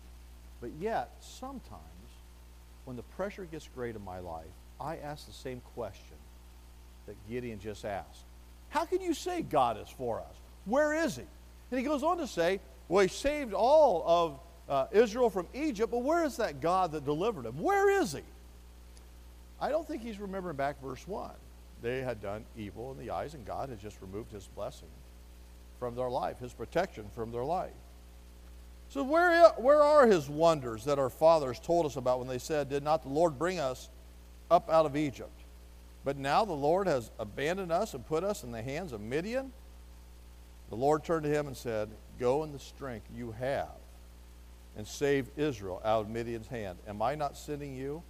But 0.60 0.70
yet, 0.80 1.10
sometimes, 1.20 1.80
when 2.84 2.96
the 2.96 3.02
pressure 3.02 3.44
gets 3.44 3.68
great 3.74 3.96
in 3.96 4.04
my 4.04 4.20
life, 4.20 4.46
I 4.80 4.96
ask 4.96 5.26
the 5.26 5.32
same 5.32 5.60
question 5.74 6.16
that 7.06 7.16
Gideon 7.28 7.58
just 7.60 7.84
asked. 7.84 8.24
How 8.68 8.84
can 8.84 9.00
you 9.00 9.14
say 9.14 9.42
God 9.42 9.80
is 9.80 9.88
for 9.88 10.20
us? 10.20 10.34
Where 10.64 10.92
is 10.92 11.16
he? 11.16 11.24
And 11.70 11.78
he 11.80 11.84
goes 11.84 12.02
on 12.02 12.18
to 12.18 12.26
say, 12.26 12.60
well, 12.88 13.02
he 13.02 13.08
saved 13.08 13.52
all 13.52 14.04
of 14.06 14.40
uh, 14.68 14.86
Israel 14.92 15.30
from 15.30 15.46
Egypt, 15.54 15.90
but 15.90 16.02
where 16.02 16.24
is 16.24 16.36
that 16.36 16.60
God 16.60 16.92
that 16.92 17.04
delivered 17.04 17.46
him? 17.46 17.60
Where 17.60 18.00
is 18.00 18.12
he? 18.12 18.22
I 19.60 19.70
don't 19.70 19.86
think 19.86 20.02
he's 20.02 20.18
remembering 20.18 20.56
back 20.56 20.80
verse 20.82 21.06
1. 21.06 21.30
They 21.82 22.02
had 22.02 22.20
done 22.20 22.44
evil 22.56 22.92
in 22.92 22.98
the 22.98 23.10
eyes, 23.10 23.34
and 23.34 23.44
God 23.44 23.68
had 23.68 23.80
just 23.80 24.00
removed 24.00 24.32
his 24.32 24.46
blessing 24.48 24.88
from 25.78 25.94
their 25.94 26.08
life, 26.10 26.38
his 26.38 26.52
protection 26.52 27.04
from 27.14 27.32
their 27.32 27.44
life. 27.44 27.70
So, 28.88 29.02
where, 29.02 29.48
where 29.50 29.82
are 29.82 30.06
his 30.06 30.28
wonders 30.28 30.84
that 30.84 30.98
our 30.98 31.10
fathers 31.10 31.58
told 31.58 31.86
us 31.86 31.96
about 31.96 32.18
when 32.18 32.28
they 32.28 32.38
said, 32.38 32.70
Did 32.70 32.82
not 32.82 33.02
the 33.02 33.08
Lord 33.08 33.38
bring 33.38 33.58
us 33.58 33.88
up 34.50 34.70
out 34.70 34.86
of 34.86 34.96
Egypt? 34.96 35.30
But 36.04 36.16
now 36.16 36.44
the 36.44 36.52
Lord 36.52 36.86
has 36.86 37.10
abandoned 37.18 37.72
us 37.72 37.94
and 37.94 38.06
put 38.06 38.22
us 38.22 38.44
in 38.44 38.52
the 38.52 38.62
hands 38.62 38.92
of 38.92 39.00
Midian 39.00 39.52
the 40.68 40.76
Lord 40.76 41.04
turned 41.04 41.24
to 41.24 41.30
him 41.30 41.46
and 41.46 41.56
said, 41.56 41.88
Go 42.18 42.42
in 42.42 42.52
the 42.52 42.58
strength 42.58 43.06
you 43.14 43.32
have 43.32 43.68
and 44.76 44.86
save 44.86 45.28
Israel 45.36 45.80
out 45.84 46.02
of 46.02 46.10
Midian's 46.10 46.48
hand. 46.48 46.78
Am 46.88 47.00
I 47.00 47.14
not 47.14 47.36
sending 47.36 47.74
you? 47.76 48.02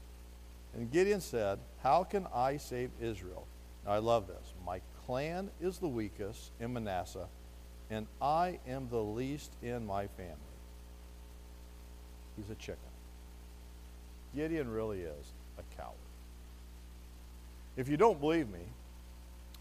And 0.75 0.91
Gideon 0.91 1.21
said, 1.21 1.59
How 1.83 2.05
can 2.05 2.27
I 2.35 2.57
save 2.57 2.91
Israel? 3.01 3.47
Now, 3.85 3.93
I 3.93 3.99
love 3.99 4.27
this. 4.27 4.55
My 4.65 4.81
clan 5.07 5.51
is 5.61 5.79
the 5.79 5.89
weakest 5.89 6.51
in 6.59 6.73
Manasseh, 6.73 7.29
and 7.91 8.07
I 8.21 8.59
am 8.67 8.89
the 8.89 9.03
least 9.03 9.53
in 9.63 9.87
my 9.87 10.07
family. 10.07 10.46
He's 12.37 12.51
a 12.51 12.55
chicken. 12.55 12.79
Gideon 14.35 14.71
really 14.71 15.01
is 15.01 15.33
a 15.59 15.77
coward. 15.77 15.95
If 17.77 17.89
you 17.89 17.97
don't 17.97 18.21
believe 18.21 18.49
me, 18.49 18.61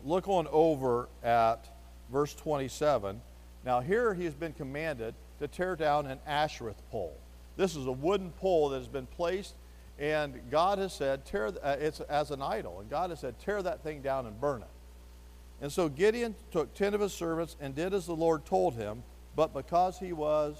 look 0.03 0.27
on 0.27 0.47
over 0.51 1.09
at 1.23 1.67
verse 2.11 2.33
27. 2.35 3.21
Now, 3.65 3.79
here 3.79 4.13
he 4.13 4.25
has 4.25 4.33
been 4.33 4.53
commanded 4.53 5.15
to 5.39 5.47
tear 5.47 5.75
down 5.75 6.05
an 6.05 6.19
Asherah 6.25 6.75
pole. 6.91 7.17
This 7.57 7.75
is 7.75 7.85
a 7.85 7.91
wooden 7.91 8.31
pole 8.31 8.69
that 8.69 8.77
has 8.77 8.87
been 8.87 9.07
placed, 9.07 9.55
and 9.97 10.39
God 10.51 10.77
has 10.77 10.93
said, 10.93 11.25
tear, 11.25 11.47
uh, 11.63 11.77
it's 11.79 12.01
as 12.01 12.31
an 12.31 12.41
idol, 12.41 12.79
and 12.79 12.89
God 12.89 13.09
has 13.09 13.21
said, 13.21 13.39
tear 13.39 13.61
that 13.63 13.81
thing 13.81 14.01
down 14.01 14.25
and 14.25 14.39
burn 14.39 14.61
it. 14.61 14.67
And 15.61 15.71
so 15.71 15.87
Gideon 15.87 16.35
took 16.51 16.73
ten 16.73 16.93
of 16.93 17.01
his 17.01 17.13
servants 17.13 17.55
and 17.61 17.73
did 17.73 17.93
as 17.93 18.05
the 18.05 18.15
Lord 18.15 18.45
told 18.45 18.75
him, 18.75 19.03
but 19.35 19.53
because 19.53 19.97
he 19.99 20.11
was 20.11 20.57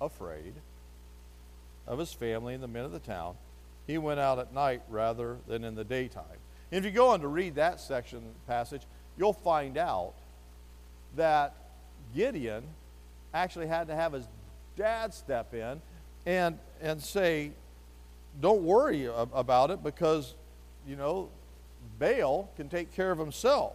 afraid 0.00 0.54
of 1.88 1.98
his 1.98 2.12
family 2.12 2.54
and 2.54 2.62
the 2.62 2.68
men 2.68 2.84
of 2.84 2.92
the 2.92 3.00
town, 3.00 3.34
he 3.86 3.98
went 3.98 4.20
out 4.20 4.38
at 4.38 4.54
night 4.54 4.82
rather 4.88 5.38
than 5.48 5.64
in 5.64 5.74
the 5.74 5.84
daytime. 5.84 6.24
And 6.70 6.78
if 6.78 6.84
you 6.84 6.94
go 6.94 7.08
on 7.08 7.20
to 7.22 7.28
read 7.28 7.54
that 7.56 7.80
section 7.80 8.22
passage, 8.46 8.82
you'll 9.16 9.32
find 9.32 9.78
out 9.78 10.12
that 11.16 11.56
Gideon 12.14 12.62
actually 13.32 13.66
had 13.66 13.88
to 13.88 13.94
have 13.94 14.12
his 14.12 14.28
dad 14.76 15.14
step 15.14 15.54
in 15.54 15.80
and, 16.26 16.58
and 16.82 17.02
say, 17.02 17.52
don't 18.40 18.62
worry 18.62 19.06
about 19.06 19.70
it 19.70 19.82
because, 19.82 20.34
you 20.86 20.94
know, 20.94 21.30
Baal 21.98 22.50
can 22.56 22.68
take 22.68 22.94
care 22.94 23.10
of 23.10 23.18
himself. 23.18 23.74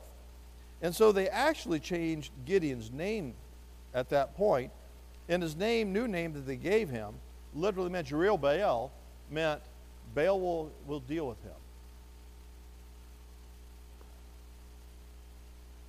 And 0.82 0.96
so 0.96 1.12
they 1.12 1.28
actually 1.30 1.80
changed 1.80 2.32
Gideon's 2.46 2.92
name 2.92 3.34
at 3.94 4.10
that 4.10 4.36
point, 4.36 4.72
and 5.28 5.42
his 5.42 5.56
name, 5.56 5.94
new 5.94 6.08
name 6.08 6.34
that 6.34 6.46
they 6.46 6.56
gave 6.56 6.90
him, 6.90 7.16
literally 7.56 7.90
meant 7.90 8.08
Jerubbaal 8.08 8.42
Baal, 8.42 8.92
meant 9.30 9.62
Baal 10.16 10.40
will, 10.40 10.72
will 10.88 11.00
deal 11.00 11.28
with 11.28 11.42
him. 11.44 11.52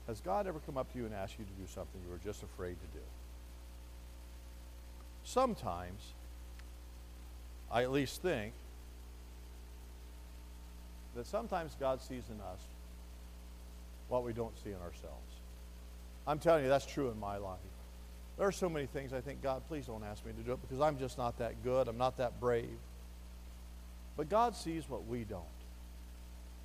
Has 0.06 0.20
God 0.20 0.46
ever 0.46 0.58
come 0.60 0.76
up 0.76 0.92
to 0.92 0.98
you 0.98 1.06
and 1.06 1.14
asked 1.14 1.38
you 1.38 1.44
to 1.44 1.62
do 1.62 1.66
something 1.66 2.00
you 2.04 2.10
were 2.10 2.20
just 2.22 2.42
afraid 2.42 2.76
to 2.80 2.98
do? 2.98 3.04
Sometimes, 5.24 6.00
I 7.72 7.82
at 7.82 7.90
least 7.90 8.20
think, 8.20 8.52
that 11.16 11.26
sometimes 11.26 11.74
God 11.80 12.02
sees 12.02 12.24
in 12.28 12.40
us 12.40 12.60
what 14.08 14.24
we 14.24 14.32
don't 14.32 14.56
see 14.62 14.70
in 14.70 14.76
ourselves. 14.76 15.34
I'm 16.26 16.38
telling 16.38 16.64
you, 16.64 16.68
that's 16.68 16.86
true 16.86 17.10
in 17.10 17.18
my 17.18 17.36
life. 17.36 17.58
There 18.36 18.46
are 18.46 18.52
so 18.52 18.68
many 18.68 18.86
things 18.86 19.12
I 19.12 19.20
think, 19.20 19.42
God, 19.42 19.62
please 19.68 19.86
don't 19.86 20.02
ask 20.04 20.24
me 20.26 20.32
to 20.32 20.42
do 20.42 20.52
it 20.52 20.60
because 20.60 20.80
I'm 20.80 20.98
just 20.98 21.18
not 21.18 21.38
that 21.38 21.62
good. 21.62 21.86
I'm 21.86 21.98
not 21.98 22.16
that 22.18 22.40
brave. 22.40 22.78
But 24.16 24.28
God 24.28 24.56
sees 24.56 24.88
what 24.88 25.06
we 25.06 25.24
don't. 25.24 25.42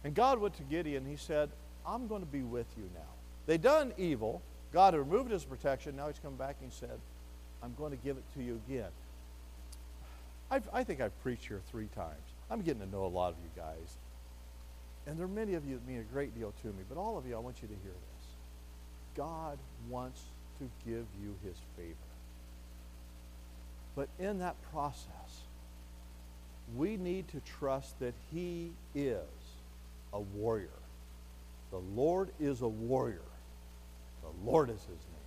And 0.04 0.16
God 0.16 0.40
went 0.40 0.56
to 0.56 0.64
Gideon. 0.64 1.06
He 1.06 1.18
said, 1.18 1.50
I'm 1.86 2.08
going 2.08 2.22
to 2.22 2.28
be 2.28 2.42
with 2.42 2.68
you 2.78 2.90
now. 2.94 3.10
They 3.46 3.58
done 3.58 3.94
evil. 3.98 4.42
God 4.72 4.94
had 4.94 5.00
removed 5.00 5.32
his 5.32 5.44
protection. 5.44 5.96
Now 5.96 6.08
he's 6.08 6.20
come 6.20 6.36
back 6.36 6.58
and 6.62 6.72
said, 6.72 7.00
I'm 7.62 7.74
going 7.78 7.92
to 7.92 7.98
give 7.98 8.18
it 8.18 8.24
to 8.36 8.44
you 8.44 8.60
again. 8.68 8.90
I've, 10.52 10.68
i 10.74 10.84
think 10.84 11.02
I've 11.02 11.20
preached 11.22 11.48
here 11.48 11.62
three 11.70 11.90
times. 11.96 12.18
I'm 12.50 12.62
getting 12.62 12.82
to 12.82 12.90
know 12.90 13.06
a 13.06 13.08
lot 13.08 13.30
of 13.30 13.36
you 13.44 13.50
guys. 13.56 13.98
And 15.06 15.18
there 15.18 15.26
are 15.26 15.30
many 15.30 15.54
of 15.54 15.66
you 15.66 15.76
that 15.76 15.88
mean 15.88 16.00
a 16.00 16.14
great 16.14 16.38
deal 16.38 16.54
to 16.62 16.68
me, 16.68 16.84
but 16.88 16.98
all 16.98 17.18
of 17.18 17.26
you, 17.28 17.36
I 17.36 17.40
want 17.40 17.62
you 17.62 17.68
to 17.68 17.74
hear 17.74 17.92
this. 17.92 18.28
God 19.16 19.58
wants 19.90 20.22
to 20.60 20.70
give 20.86 21.06
you 21.22 21.36
his 21.44 21.58
favor. 21.76 21.96
But 23.96 24.10
in 24.20 24.40
that 24.40 24.56
process, 24.72 25.42
we 26.76 26.98
need 26.98 27.28
to 27.30 27.42
trust 27.42 28.00
that 28.00 28.14
he 28.32 28.72
is 28.94 29.20
a 30.14 30.20
warrior. 30.20 30.70
The 31.72 31.78
Lord 31.78 32.30
is 32.40 32.62
a 32.62 32.68
warrior. 32.68 33.22
The 34.22 34.50
Lord 34.50 34.70
is 34.70 34.80
his 34.82 34.88
name. 34.90 35.20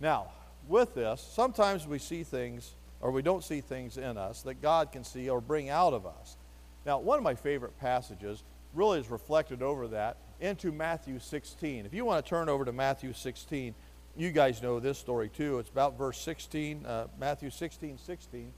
Now, 0.00 0.28
with 0.68 0.94
this, 0.94 1.20
sometimes 1.20 1.86
we 1.86 1.98
see 1.98 2.22
things 2.22 2.72
or 3.00 3.10
we 3.10 3.22
don't 3.22 3.44
see 3.44 3.60
things 3.60 3.96
in 3.96 4.16
us 4.16 4.42
that 4.42 4.60
God 4.60 4.92
can 4.92 5.04
see 5.04 5.28
or 5.28 5.40
bring 5.40 5.70
out 5.70 5.92
of 5.92 6.06
us. 6.06 6.36
Now, 6.84 6.98
one 6.98 7.18
of 7.18 7.24
my 7.24 7.34
favorite 7.34 7.78
passages 7.78 8.42
really 8.74 8.98
is 9.00 9.10
reflected 9.10 9.62
over 9.62 9.88
that 9.88 10.16
into 10.40 10.72
Matthew 10.72 11.18
16. 11.18 11.86
If 11.86 11.94
you 11.94 12.04
want 12.04 12.24
to 12.24 12.28
turn 12.28 12.48
over 12.48 12.64
to 12.64 12.72
Matthew 12.72 13.12
16, 13.12 13.74
you 14.16 14.30
guys 14.30 14.62
know 14.62 14.80
this 14.80 14.98
story 14.98 15.28
too. 15.28 15.58
It's 15.58 15.70
about 15.70 15.96
verse 15.96 16.18
16, 16.20 16.84
uh, 16.86 17.06
Matthew 17.18 17.50
16, 17.50 17.98
16. 17.98 18.52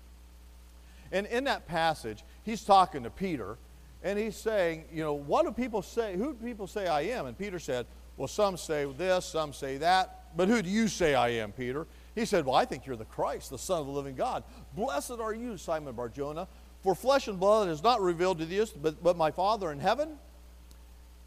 And 1.12 1.26
in 1.26 1.44
that 1.44 1.66
passage, 1.66 2.22
he's 2.44 2.64
talking 2.64 3.02
to 3.02 3.10
Peter, 3.10 3.56
and 4.02 4.18
he's 4.18 4.37
saying, 4.37 4.84
you 4.92 5.02
know, 5.02 5.12
what 5.12 5.44
do 5.44 5.52
people 5.52 5.82
say? 5.82 6.16
Who 6.16 6.32
do 6.32 6.46
people 6.46 6.66
say 6.66 6.87
I 6.87 7.02
am? 7.02 7.26
And 7.26 7.37
Peter 7.37 7.58
said, 7.58 7.87
well, 8.16 8.28
some 8.28 8.56
say 8.56 8.90
this, 8.96 9.26
some 9.26 9.52
say 9.52 9.78
that, 9.78 10.20
but 10.37 10.49
who 10.49 10.62
do 10.62 10.70
you 10.70 10.88
say 10.88 11.14
I 11.14 11.30
am, 11.30 11.52
Peter? 11.52 11.87
He 12.14 12.25
said, 12.25 12.44
Well, 12.44 12.54
I 12.54 12.64
think 12.64 12.87
you're 12.87 12.96
the 12.96 13.04
Christ, 13.04 13.50
the 13.50 13.58
Son 13.58 13.80
of 13.80 13.87
the 13.87 13.92
living 13.92 14.14
God. 14.14 14.44
Blessed 14.75 15.12
are 15.20 15.34
you, 15.34 15.56
Simon 15.56 15.94
Barjona, 15.94 16.49
for 16.82 16.94
flesh 16.94 17.28
and 17.28 17.38
blood 17.38 17.68
has 17.68 17.82
not 17.82 18.00
revealed 18.00 18.38
to 18.38 18.44
you, 18.44 18.66
but, 18.80 19.02
but 19.02 19.16
my 19.16 19.30
Father 19.30 19.70
in 19.72 19.78
heaven. 19.78 20.18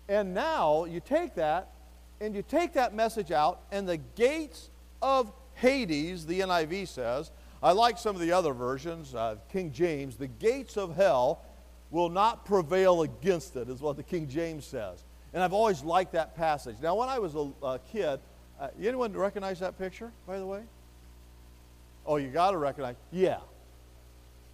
And 0.08 0.34
now 0.34 0.86
you 0.86 1.00
take 1.00 1.36
that 1.36 1.70
and 2.22 2.36
you 2.36 2.42
take 2.42 2.74
that 2.74 2.94
message 2.94 3.32
out, 3.32 3.64
and 3.72 3.88
the 3.88 3.98
gates 3.98 4.70
of 5.02 5.32
Hades, 5.56 6.26
the 6.26 6.40
NIV 6.40 6.88
says, 6.88 7.32
I 7.62 7.74
like 7.74 7.98
some 7.98 8.16
of 8.16 8.22
the 8.22 8.32
other 8.32 8.54
versions, 8.54 9.14
uh, 9.14 9.36
King 9.52 9.74
James, 9.74 10.16
the 10.16 10.28
gates 10.28 10.78
of 10.78 10.96
hell 10.96 11.44
will 11.92 12.10
not 12.10 12.46
prevail 12.46 13.02
against 13.02 13.56
it, 13.58 13.70
is 13.70 13.82
what 13.82 13.98
the 13.98 14.04
King 14.04 14.28
James 14.30 14.66
says. 14.66 15.04
And 15.34 15.44
I've 15.44 15.54
always 15.54 15.84
liked 15.84 16.14
that 16.14 16.36
passage. 16.36 16.78
Now, 16.82 16.96
when 16.96 17.10
I 17.10 17.20
was 17.20 17.36
a, 17.36 17.52
a 17.62 17.80
kid, 17.92 18.20
uh, 18.60 18.68
anyone 18.82 19.12
recognize 19.14 19.60
that 19.60 19.78
picture, 19.78 20.12
by 20.26 20.40
the 20.40 20.46
way? 20.46 20.62
Oh, 22.06 22.18
you 22.18 22.30
got 22.30 22.52
to 22.52 22.58
recognize. 22.58 22.96
Yeah. 23.12 23.40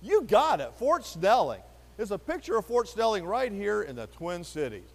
You 0.02 0.24
got 0.24 0.60
it. 0.60 0.74
Fort 0.76 1.06
Snelling. 1.06 1.62
There's 1.98 2.12
a 2.12 2.18
picture 2.18 2.58
of 2.58 2.66
Fort 2.66 2.88
Snelling 2.88 3.26
right 3.26 3.52
here 3.52 3.82
in 3.82 3.96
the 3.96 4.08
Twin 4.08 4.44
Cities. 4.44 4.90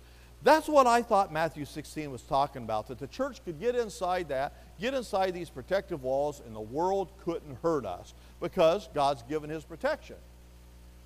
That's 0.44 0.68
what 0.68 0.86
I 0.86 1.00
thought 1.00 1.32
Matthew 1.32 1.64
16 1.64 2.10
was 2.10 2.20
talking 2.20 2.62
about, 2.62 2.88
that 2.88 2.98
the 2.98 3.06
church 3.06 3.42
could 3.44 3.58
get 3.58 3.74
inside 3.74 4.28
that, 4.28 4.52
get 4.78 4.92
inside 4.92 5.32
these 5.32 5.48
protective 5.48 6.02
walls, 6.02 6.42
and 6.46 6.54
the 6.54 6.60
world 6.60 7.12
couldn't 7.24 7.56
hurt 7.62 7.86
us 7.86 8.12
because 8.40 8.90
God's 8.94 9.22
given 9.22 9.48
his 9.48 9.64
protection. 9.64 10.16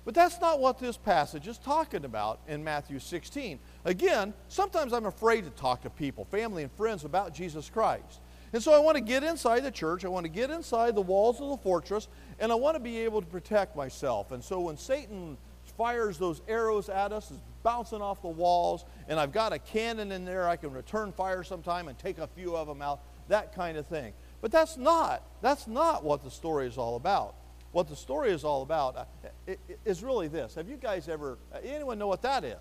But 0.03 0.13
that's 0.13 0.41
not 0.41 0.59
what 0.59 0.77
this 0.77 0.97
passage 0.97 1.47
is 1.47 1.57
talking 1.57 2.03
about 2.03 2.39
in 2.49 2.63
Matthew 2.63 2.99
16. 2.99 3.59
Again, 3.85 4.33
sometimes 4.49 4.91
I'm 4.91 5.05
afraid 5.05 5.45
to 5.45 5.51
talk 5.51 5.83
to 5.83 5.89
people, 5.89 6.25
family 6.25 6.63
and 6.63 6.71
friends, 6.73 7.05
about 7.05 7.33
Jesus 7.33 7.69
Christ. 7.69 8.19
And 8.51 8.61
so 8.61 8.73
I 8.73 8.79
want 8.79 8.97
to 8.97 9.01
get 9.01 9.23
inside 9.23 9.61
the 9.61 9.71
church, 9.71 10.03
I 10.03 10.09
want 10.09 10.25
to 10.25 10.31
get 10.31 10.49
inside 10.49 10.95
the 10.95 11.01
walls 11.01 11.39
of 11.39 11.49
the 11.49 11.57
fortress, 11.57 12.09
and 12.39 12.51
I 12.51 12.55
want 12.55 12.75
to 12.75 12.79
be 12.79 12.97
able 12.99 13.21
to 13.21 13.27
protect 13.27 13.75
myself. 13.75 14.31
And 14.31 14.43
so 14.43 14.59
when 14.59 14.77
Satan 14.77 15.37
fires 15.79 16.17
those 16.17 16.41
arrows 16.49 16.89
at 16.89 17.13
us, 17.13 17.31
is 17.31 17.39
bouncing 17.63 18.01
off 18.01 18.21
the 18.21 18.27
walls, 18.27 18.83
and 19.07 19.17
I've 19.17 19.31
got 19.31 19.53
a 19.53 19.59
cannon 19.59 20.11
in 20.11 20.25
there, 20.25 20.45
I 20.45 20.57
can 20.57 20.73
return 20.73 21.13
fire 21.13 21.41
sometime 21.41 21.87
and 21.87 21.97
take 21.97 22.17
a 22.17 22.27
few 22.27 22.53
of 22.53 22.67
them 22.67 22.81
out, 22.81 22.99
that 23.29 23.55
kind 23.55 23.77
of 23.77 23.87
thing. 23.87 24.11
But 24.41 24.51
that's 24.51 24.75
not, 24.75 25.23
that's 25.41 25.67
not 25.67 26.03
what 26.03 26.21
the 26.21 26.29
story 26.29 26.67
is 26.67 26.77
all 26.77 26.97
about. 26.97 27.33
What 27.71 27.87
the 27.87 27.95
story 27.95 28.31
is 28.31 28.43
all 28.43 28.61
about 28.61 28.97
uh, 28.97 29.53
is 29.85 30.03
really 30.03 30.27
this. 30.27 30.55
Have 30.55 30.67
you 30.67 30.75
guys 30.75 31.07
ever, 31.07 31.37
uh, 31.53 31.59
anyone 31.63 31.97
know 31.97 32.07
what 32.07 32.23
that 32.23 32.43
is? 32.43 32.57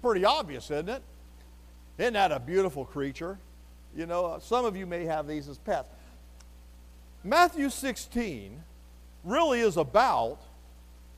Pretty 0.00 0.24
obvious, 0.24 0.70
isn't 0.70 0.88
it? 0.88 1.02
Isn't 1.98 2.14
that 2.14 2.32
a 2.32 2.40
beautiful 2.40 2.86
creature? 2.86 3.38
You 3.94 4.06
know, 4.06 4.24
uh, 4.26 4.40
some 4.40 4.64
of 4.64 4.76
you 4.76 4.86
may 4.86 5.04
have 5.04 5.26
these 5.26 5.46
as 5.46 5.58
pets. 5.58 5.92
Matthew 7.22 7.68
16 7.68 8.62
really 9.24 9.60
is 9.60 9.76
about 9.76 10.38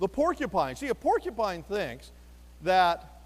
the 0.00 0.08
porcupine. 0.08 0.74
See, 0.74 0.88
a 0.88 0.94
porcupine 0.94 1.62
thinks 1.62 2.10
that 2.62 3.22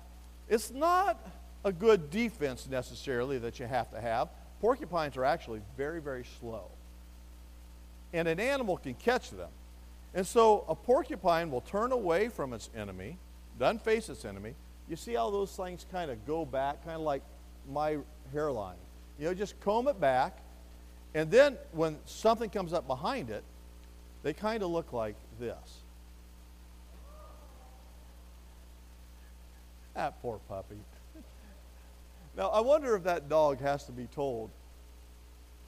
it's 0.49 0.71
not 0.71 1.19
a 1.64 1.73
good 1.73 2.11
defense 2.11 2.69
necessarily 2.69 3.38
that 3.38 3.59
you 3.59 3.66
have 3.66 3.90
to 3.93 4.00
have. 4.00 4.28
Porcupines 4.61 5.16
are 5.16 5.25
actually 5.25 5.62
very, 5.76 6.00
very 6.00 6.25
slow. 6.40 6.64
And 8.12 8.28
an 8.28 8.38
animal 8.38 8.76
can 8.76 8.95
catch 8.95 9.31
them. 9.31 9.49
And 10.14 10.26
so 10.26 10.64
a 10.69 10.75
porcupine 10.75 11.50
will 11.50 11.62
turn 11.62 11.90
away 11.90 12.28
from 12.28 12.52
its 12.52 12.69
enemy, 12.76 13.16
doesn't 13.59 13.83
face 13.83 14.09
its 14.09 14.25
enemy. 14.25 14.54
You 14.88 14.97
see 14.97 15.14
how 15.14 15.31
those 15.31 15.50
things 15.57 15.87
kind 15.90 16.11
of 16.11 16.25
go 16.26 16.45
back, 16.45 16.85
kind 16.85 16.97
of 16.97 17.02
like 17.02 17.23
my 17.71 17.99
hairline. 18.33 18.76
You 19.19 19.26
know, 19.26 19.35
just 19.35 19.59
comb 19.61 19.88
it 19.88 20.00
back. 20.00 20.38
And 21.14 21.31
then 21.31 21.57
when 21.73 21.97
something 22.04 22.50
comes 22.50 22.73
up 22.73 22.87
behind 22.87 23.31
it, 23.31 23.43
they 24.23 24.33
kind 24.33 24.62
of 24.62 24.71
look 24.71 24.93
like 24.93 25.14
this. 25.38 25.84
That 29.95 30.21
poor 30.23 30.41
puppy. 30.49 30.77
now, 32.37 32.49
I 32.49 32.61
wonder 32.61 32.97
if 32.97 33.05
that 33.05 33.29
dog 33.29 33.61
has 33.61 33.85
to 33.85 33.93
be 33.93 34.07
told 34.07 34.51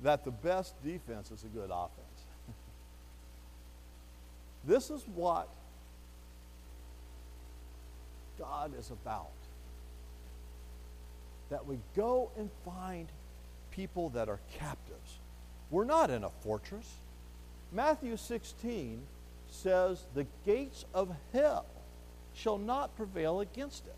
that 0.02 0.25
the 0.25 0.30
best 0.30 0.75
defense 0.85 1.30
is 1.30 1.45
a 1.45 1.49
good 1.49 1.71
offense. 1.73 2.25
this 4.64 4.90
is 4.90 5.04
what 5.14 5.49
God 8.38 8.73
is 8.78 8.90
about. 8.90 9.30
that 11.49 11.64
we 11.64 11.78
go 11.95 12.30
and 12.37 12.50
find 12.64 13.06
people 13.71 14.09
that 14.11 14.28
are 14.28 14.40
captives. 14.59 15.18
We're 15.71 15.85
not 15.85 16.11
in 16.11 16.25
a 16.25 16.30
fortress. 16.42 16.97
Matthew 17.73 18.16
16 18.16 19.00
says, 19.50 20.04
The 20.14 20.26
gates 20.45 20.85
of 20.92 21.14
hell 21.33 21.66
shall 22.35 22.59
not 22.59 22.97
prevail 22.97 23.40
against 23.40 23.87
it. 23.87 23.95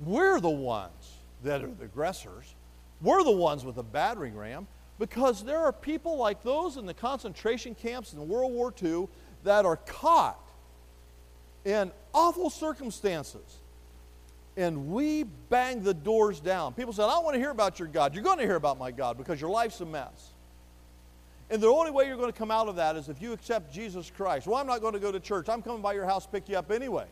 We're 0.00 0.40
the 0.40 0.50
ones 0.50 1.18
that 1.42 1.62
are 1.62 1.70
the 1.70 1.84
aggressors. 1.84 2.54
We're 3.00 3.22
the 3.22 3.30
ones 3.30 3.64
with 3.64 3.76
the 3.76 3.82
battering 3.82 4.36
ram 4.36 4.66
because 4.98 5.44
there 5.44 5.58
are 5.58 5.72
people 5.72 6.16
like 6.16 6.42
those 6.42 6.76
in 6.76 6.86
the 6.86 6.94
concentration 6.94 7.74
camps 7.74 8.12
in 8.12 8.28
World 8.28 8.52
War 8.52 8.72
II 8.82 9.08
that 9.44 9.66
are 9.66 9.76
caught 9.76 10.40
in 11.64 11.92
awful 12.12 12.50
circumstances. 12.50 13.60
And 14.56 14.92
we 14.92 15.24
bang 15.24 15.82
the 15.82 15.94
doors 15.94 16.38
down. 16.40 16.74
People 16.74 16.92
said, 16.92 17.04
I 17.04 17.10
don't 17.10 17.24
want 17.24 17.34
to 17.34 17.40
hear 17.40 17.50
about 17.50 17.78
your 17.78 17.88
God. 17.88 18.14
You're 18.14 18.22
going 18.22 18.38
to 18.38 18.44
hear 18.44 18.54
about 18.54 18.78
my 18.78 18.92
God 18.92 19.18
because 19.18 19.40
your 19.40 19.50
life's 19.50 19.80
a 19.80 19.86
mess. 19.86 20.30
And 21.50 21.60
the 21.60 21.66
only 21.66 21.90
way 21.90 22.06
you're 22.06 22.16
going 22.16 22.32
to 22.32 22.38
come 22.38 22.50
out 22.50 22.68
of 22.68 22.76
that 22.76 22.96
is 22.96 23.08
if 23.08 23.20
you 23.20 23.32
accept 23.32 23.72
Jesus 23.72 24.10
Christ. 24.16 24.46
Well, 24.46 24.56
I'm 24.56 24.66
not 24.66 24.80
going 24.80 24.94
to 24.94 25.00
go 25.00 25.10
to 25.12 25.20
church. 25.20 25.48
I'm 25.48 25.60
coming 25.60 25.82
by 25.82 25.92
your 25.92 26.06
house 26.06 26.26
pick 26.26 26.48
you 26.48 26.56
up 26.56 26.70
anyway. 26.70 27.06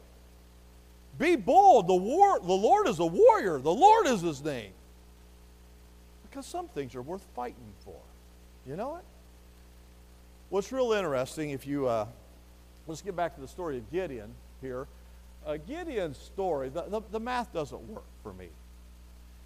Be 1.23 1.37
bold. 1.37 1.87
The, 1.87 1.95
war, 1.95 2.41
the 2.41 2.53
Lord 2.53 2.89
is 2.89 2.99
a 2.99 3.07
warrior, 3.07 3.61
the 3.61 3.73
Lord 3.73 4.09
is 4.09 4.23
his 4.23 4.43
name. 4.43 4.73
Because 6.29 6.47
some 6.47 6.67
things 6.67 6.97
are 6.97 7.03
worth 7.03 7.25
fighting 7.37 7.73
for. 7.85 7.95
You 8.67 8.75
know 8.75 8.97
it? 8.97 9.05
What's 10.49 10.73
real 10.73 10.93
interesting, 10.93 11.51
if 11.51 11.65
you, 11.65 11.87
uh, 11.87 12.07
let's 12.89 13.03
get 13.03 13.15
back 13.15 13.37
to 13.37 13.41
the 13.41 13.47
story 13.47 13.79
of 13.79 13.89
Gideon 13.93 14.35
here. 14.61 14.89
Uh, 15.47 15.59
Gideon's 15.65 16.19
story, 16.19 16.71
the, 16.71 16.83
the, 16.83 17.01
the 17.13 17.21
math 17.21 17.53
doesn't 17.53 17.83
work 17.89 18.05
for 18.25 18.33
me. 18.33 18.49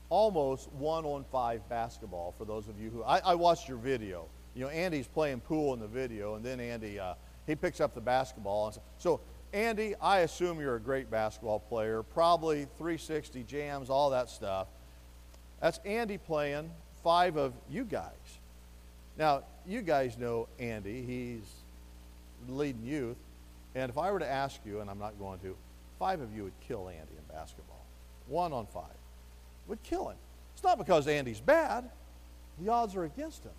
almost 0.10 0.72
one 0.74 1.04
on 1.06 1.26
five 1.32 1.68
basketball 1.68 2.34
for 2.38 2.46
those 2.46 2.68
of 2.70 2.80
you 2.80 2.90
who 2.90 3.04
I, 3.04 3.20
I, 3.20 3.36
watched 3.36 3.68
your 3.68 3.78
video 3.78 4.26
you 4.56 4.64
know 4.64 4.70
andy's 4.70 5.06
playing 5.06 5.42
pool 5.42 5.74
in 5.74 5.82
the 5.82 5.88
video 5.88 6.36
and 6.36 6.46
then 6.46 6.62
andy 6.62 6.98
uh, 6.98 7.16
he 7.48 7.56
picks 7.56 7.80
up 7.80 7.96
the 7.96 8.02
basketball 8.02 8.68
and 8.68 8.78
so 9.00 9.20
andy 9.54 9.96
i 10.02 10.20
assume 10.20 10.60
you're 10.60 10.76
a 10.76 10.80
great 10.80 11.10
basketball 11.10 11.60
player 11.60 12.04
probably 12.04 12.68
360 12.78 13.44
jams 13.44 13.90
all 13.90 14.12
that 14.12 14.30
stuff 14.30 14.68
that's 15.62 15.80
andy 15.86 16.18
playing 16.18 16.70
five 17.04 17.38
of 17.38 17.54
you 17.70 17.84
guys 17.84 18.12
now 19.18 19.42
you 19.66 19.82
guys 19.82 20.18
know 20.18 20.48
andy 20.60 21.04
he's 21.04 21.50
leading 22.48 22.86
youth 22.86 23.18
and 23.76 23.90
if 23.90 23.98
i 23.98 24.12
were 24.12 24.20
to 24.20 24.30
ask 24.30 24.60
you 24.66 24.82
and 24.82 24.90
i'm 24.90 25.00
not 25.00 25.18
going 25.18 25.40
to 25.40 25.56
five 25.98 26.22
of 26.22 26.36
you 26.36 26.44
would 26.44 26.60
kill 26.68 26.90
andy 26.90 27.14
in 27.18 27.36
basketball 27.36 27.86
one 28.28 28.54
on 28.54 28.66
five 28.68 28.84
would 29.68 29.82
kill 29.84 30.10
him. 30.10 30.18
It's 30.54 30.64
not 30.64 30.78
because 30.78 31.08
Andy's 31.08 31.40
bad, 31.40 31.90
the 32.60 32.72
odds 32.72 32.96
are 32.96 33.04
against 33.04 33.44
him. 33.44 33.52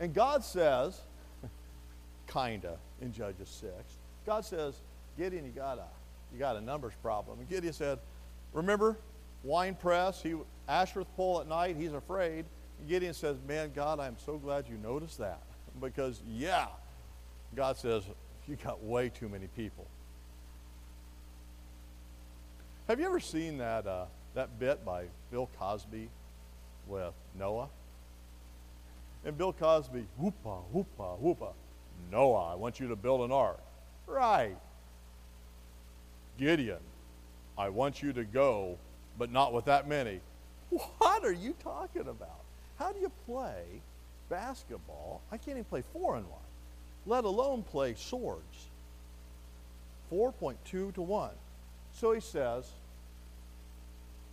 And 0.00 0.12
God 0.12 0.44
says, 0.44 1.00
kinda, 2.26 2.76
in 3.00 3.12
Judges 3.12 3.48
6, 3.48 3.72
God 4.24 4.44
says, 4.44 4.80
Gideon, 5.18 5.44
you 5.44 5.50
got 5.50 5.78
a, 5.78 5.86
you 6.32 6.38
got 6.38 6.56
a 6.56 6.60
numbers 6.60 6.94
problem. 7.02 7.38
And 7.38 7.48
Gideon 7.48 7.72
said, 7.72 7.98
remember, 8.52 8.96
wine 9.42 9.74
press, 9.74 10.22
he, 10.22 10.34
Asherah 10.68 11.04
pole 11.16 11.40
at 11.40 11.48
night, 11.48 11.76
he's 11.76 11.92
afraid. 11.92 12.44
And 12.78 12.88
Gideon 12.88 13.14
says, 13.14 13.36
man, 13.46 13.72
God, 13.74 14.00
I'm 14.00 14.16
so 14.24 14.38
glad 14.38 14.66
you 14.68 14.76
noticed 14.76 15.18
that. 15.18 15.42
because, 15.80 16.20
yeah, 16.28 16.66
God 17.54 17.76
says, 17.76 18.02
you 18.48 18.56
got 18.56 18.82
way 18.82 19.08
too 19.08 19.28
many 19.28 19.46
people. 19.48 19.86
Have 22.88 23.00
you 23.00 23.06
ever 23.06 23.18
seen 23.18 23.58
that 23.58 23.86
uh, 23.86 24.04
that 24.36 24.58
bit 24.58 24.84
by 24.84 25.06
Bill 25.30 25.48
Cosby 25.58 26.08
with 26.86 27.14
Noah. 27.36 27.68
And 29.24 29.36
Bill 29.36 29.52
Cosby, 29.52 30.06
whoopa, 30.20 30.62
whoopa, 30.72 31.20
whoopa. 31.20 31.52
Noah, 32.10 32.52
I 32.52 32.54
want 32.54 32.80
you 32.80 32.88
to 32.88 32.96
build 32.96 33.22
an 33.22 33.32
ark. 33.32 33.60
Right. 34.06 34.56
Gideon, 36.38 36.78
I 37.58 37.68
want 37.68 38.02
you 38.02 38.12
to 38.12 38.24
go, 38.24 38.76
but 39.18 39.32
not 39.32 39.52
with 39.52 39.64
that 39.66 39.88
many. 39.88 40.20
What 40.70 41.24
are 41.24 41.32
you 41.32 41.54
talking 41.62 42.02
about? 42.02 42.40
How 42.78 42.92
do 42.92 43.00
you 43.00 43.10
play 43.26 43.62
basketball? 44.28 45.22
I 45.32 45.36
can't 45.36 45.56
even 45.56 45.64
play 45.64 45.82
four 45.92 46.16
and 46.16 46.28
one, 46.28 46.40
let 47.06 47.24
alone 47.24 47.62
play 47.62 47.94
swords. 47.94 48.68
4.2 50.12 50.94
to 50.94 51.02
1. 51.02 51.30
So 51.94 52.12
he 52.12 52.20
says, 52.20 52.70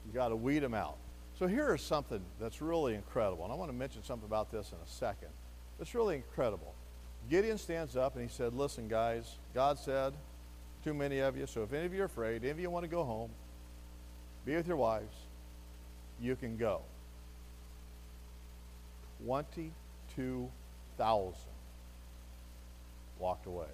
you 0.05 0.13
got 0.13 0.29
to 0.29 0.35
weed 0.35 0.59
them 0.59 0.73
out. 0.73 0.97
So 1.39 1.47
here 1.47 1.73
is 1.73 1.81
something 1.81 2.21
that's 2.39 2.61
really 2.61 2.93
incredible. 2.93 3.43
And 3.43 3.51
I 3.51 3.55
want 3.55 3.71
to 3.71 3.77
mention 3.77 4.03
something 4.03 4.27
about 4.27 4.51
this 4.51 4.71
in 4.71 4.77
a 4.77 4.89
second. 4.89 5.29
It's 5.79 5.95
really 5.95 6.15
incredible. 6.15 6.73
Gideon 7.29 7.57
stands 7.57 7.95
up 7.95 8.15
and 8.15 8.23
he 8.23 8.33
said, 8.33 8.53
Listen, 8.53 8.87
guys, 8.87 9.37
God 9.53 9.79
said, 9.79 10.13
too 10.83 10.93
many 10.93 11.19
of 11.19 11.37
you, 11.37 11.47
so 11.47 11.63
if 11.63 11.73
any 11.73 11.85
of 11.85 11.93
you 11.93 12.01
are 12.01 12.05
afraid, 12.05 12.43
any 12.43 12.51
of 12.51 12.59
you 12.59 12.69
want 12.69 12.83
to 12.83 12.89
go 12.89 13.03
home, 13.03 13.29
be 14.45 14.55
with 14.55 14.67
your 14.67 14.75
wives, 14.75 15.15
you 16.21 16.35
can 16.35 16.57
go. 16.57 16.81
22,000 19.25 21.33
walked 23.17 23.47
away. 23.47 23.65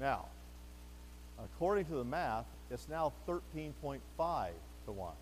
Now, 0.00 0.24
according 1.38 1.84
to 1.86 1.94
the 1.94 2.04
math, 2.04 2.46
it's 2.70 2.88
now 2.88 3.12
13.5 3.28 4.00
to 4.86 4.92
1. 4.92 5.12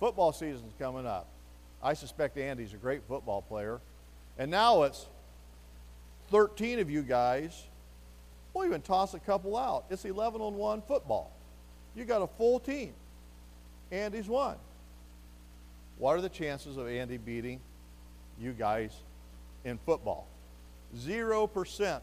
Football 0.00 0.32
season's 0.32 0.72
coming 0.78 1.06
up. 1.06 1.28
I 1.82 1.94
suspect 1.94 2.38
Andy's 2.38 2.72
a 2.72 2.76
great 2.76 3.02
football 3.06 3.42
player. 3.42 3.80
And 4.38 4.50
now 4.50 4.84
it's 4.84 5.06
13 6.32 6.80
of 6.80 6.90
you 6.90 7.02
guys. 7.02 7.66
We'll 8.52 8.66
even 8.66 8.80
toss 8.80 9.14
a 9.14 9.20
couple 9.20 9.56
out. 9.56 9.84
It's 9.90 10.04
11 10.04 10.40
on 10.40 10.56
1 10.56 10.82
football. 10.82 11.30
You 11.94 12.04
got 12.04 12.22
a 12.22 12.26
full 12.26 12.58
team. 12.58 12.94
Andy's 13.90 14.26
won. 14.26 14.56
What 15.98 16.16
are 16.16 16.22
the 16.22 16.30
chances 16.30 16.78
of 16.78 16.88
Andy 16.88 17.18
beating 17.18 17.60
you 18.40 18.52
guys 18.52 18.92
in 19.64 19.78
football? 19.84 20.26
Zero 20.96 21.46
percent. 21.46 22.02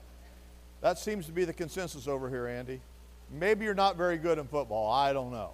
That 0.82 1.00
seems 1.00 1.26
to 1.26 1.32
be 1.32 1.44
the 1.44 1.54
consensus 1.54 2.08
over 2.08 2.30
here, 2.30 2.48
Andy. 2.48 2.80
Maybe 3.32 3.66
you're 3.66 3.74
not 3.74 3.98
very 3.98 4.18
good 4.18 4.38
in 4.38 4.48
football. 4.48 4.92
I 4.92 5.12
don't 5.12 5.32
know. 5.32 5.52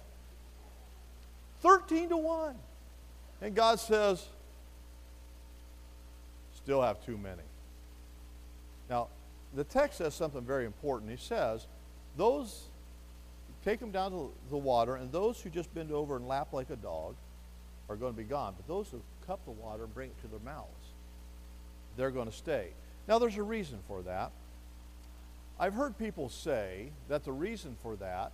13 1.62 2.10
to 2.10 2.16
1. 2.16 2.54
And 3.40 3.54
God 3.54 3.80
says, 3.80 4.24
still 6.54 6.82
have 6.82 7.04
too 7.04 7.16
many. 7.16 7.42
Now, 8.88 9.08
the 9.54 9.64
text 9.64 9.98
says 9.98 10.14
something 10.14 10.42
very 10.42 10.64
important. 10.64 11.10
He 11.10 11.16
says, 11.16 11.66
those, 12.16 12.64
take 13.64 13.80
them 13.80 13.90
down 13.90 14.10
to 14.12 14.32
the 14.50 14.56
water, 14.56 14.96
and 14.96 15.10
those 15.12 15.40
who 15.40 15.50
just 15.50 15.72
bend 15.74 15.92
over 15.92 16.16
and 16.16 16.28
lap 16.28 16.52
like 16.52 16.70
a 16.70 16.76
dog 16.76 17.14
are 17.88 17.96
going 17.96 18.12
to 18.12 18.18
be 18.18 18.24
gone. 18.24 18.54
But 18.56 18.66
those 18.66 18.88
who 18.90 19.00
cup 19.26 19.44
the 19.44 19.50
water 19.50 19.84
and 19.84 19.94
bring 19.94 20.10
it 20.10 20.20
to 20.22 20.28
their 20.28 20.40
mouths, 20.40 20.68
they're 21.96 22.10
going 22.10 22.28
to 22.28 22.36
stay. 22.36 22.68
Now, 23.08 23.18
there's 23.18 23.36
a 23.36 23.42
reason 23.42 23.78
for 23.88 24.02
that. 24.02 24.30
I've 25.58 25.74
heard 25.74 25.96
people 25.96 26.28
say 26.28 26.90
that 27.08 27.24
the 27.24 27.32
reason 27.32 27.76
for 27.82 27.96
that 27.96 28.32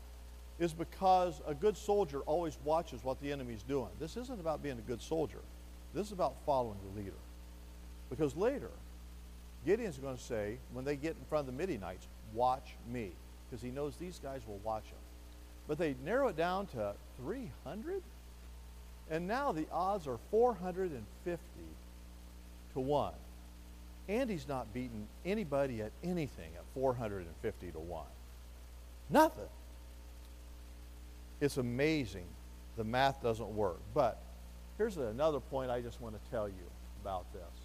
is 0.59 0.73
because 0.73 1.41
a 1.47 1.55
good 1.55 1.77
soldier 1.77 2.21
always 2.21 2.59
watches 2.65 3.05
what 3.05 3.21
the 3.21 3.33
enemy's 3.33 3.63
doing. 3.63 3.89
This 4.01 4.17
isn't 4.17 4.41
about 4.41 4.63
being 4.63 4.79
a 4.79 4.83
good 4.83 5.01
soldier. 5.01 5.39
This 5.95 6.07
is 6.07 6.13
about 6.13 6.35
following 6.47 6.79
the 6.93 7.01
leader. 7.01 7.17
Because 8.11 8.37
later, 8.37 8.71
Gideon's 9.65 9.99
going 9.99 10.17
to 10.17 10.23
say, 10.23 10.59
when 10.73 10.85
they 10.85 10.97
get 10.97 11.17
in 11.19 11.25
front 11.29 11.49
of 11.49 11.55
the 11.55 11.59
Midianites, 11.59 12.07
watch 12.35 12.75
me. 12.91 13.13
Because 13.49 13.63
he 13.63 13.71
knows 13.71 13.97
these 13.97 14.19
guys 14.23 14.41
will 14.47 14.61
watch 14.65 14.85
him. 14.85 14.99
But 15.69 15.79
they 15.79 15.95
narrow 16.05 16.29
it 16.29 16.37
down 16.37 16.67
to 16.69 16.95
300? 17.19 18.03
And 19.11 19.29
now 19.29 19.53
the 19.53 19.67
odds 19.71 20.09
are 20.09 20.19
450 20.31 21.41
to 22.73 22.81
1. 22.81 23.13
And 24.09 24.31
he's 24.31 24.49
not 24.49 24.73
beaten 24.73 25.07
anybody 25.25 25.83
at 25.83 25.93
anything 26.03 26.51
at 26.57 26.65
450 26.75 27.71
to 27.71 27.79
1. 27.79 28.05
Nothing. 29.11 29.45
It's 31.41 31.57
amazing. 31.57 32.27
The 32.77 32.85
math 32.85 33.23
doesn't 33.23 33.55
work. 33.55 33.81
But 33.95 34.19
here's 34.79 34.97
another 34.97 35.41
point 35.41 35.71
I 35.71 35.81
just 35.81 36.01
want 36.01 36.15
to 36.15 36.31
tell 36.31 36.49
you 36.49 36.55
about 37.03 37.33
this. 37.33 37.62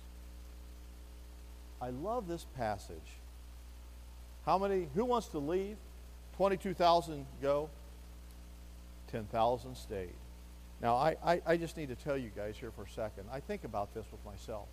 I 1.82 1.90
love 1.90 2.28
this 2.28 2.46
passage. 2.56 3.20
How 4.46 4.58
many, 4.58 4.88
who 4.96 5.06
wants 5.06 5.28
to 5.30 5.40
leave? 5.40 5.78
22,000 6.38 7.26
go, 7.42 7.70
10,000 9.12 9.76
stayed. 9.76 10.14
Now, 10.82 10.96
I, 10.96 11.16
I, 11.26 11.42
I, 11.46 11.58
just 11.58 11.76
need 11.76 11.90
to 11.90 11.96
tell 11.96 12.18
you 12.18 12.30
guys 12.36 12.56
here 12.58 12.70
for 12.72 12.84
a 12.84 12.90
second. 12.90 13.26
I 13.32 13.40
think 13.40 13.64
about 13.64 13.94
this 13.96 14.06
with 14.12 14.24
myself. 14.24 14.68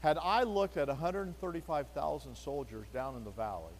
Had 0.00 0.16
I 0.16 0.44
looked 0.44 0.78
at 0.78 0.88
135,000 0.88 2.34
soldiers 2.34 2.86
down 2.94 3.16
in 3.16 3.24
the 3.24 3.30
valley, 3.30 3.74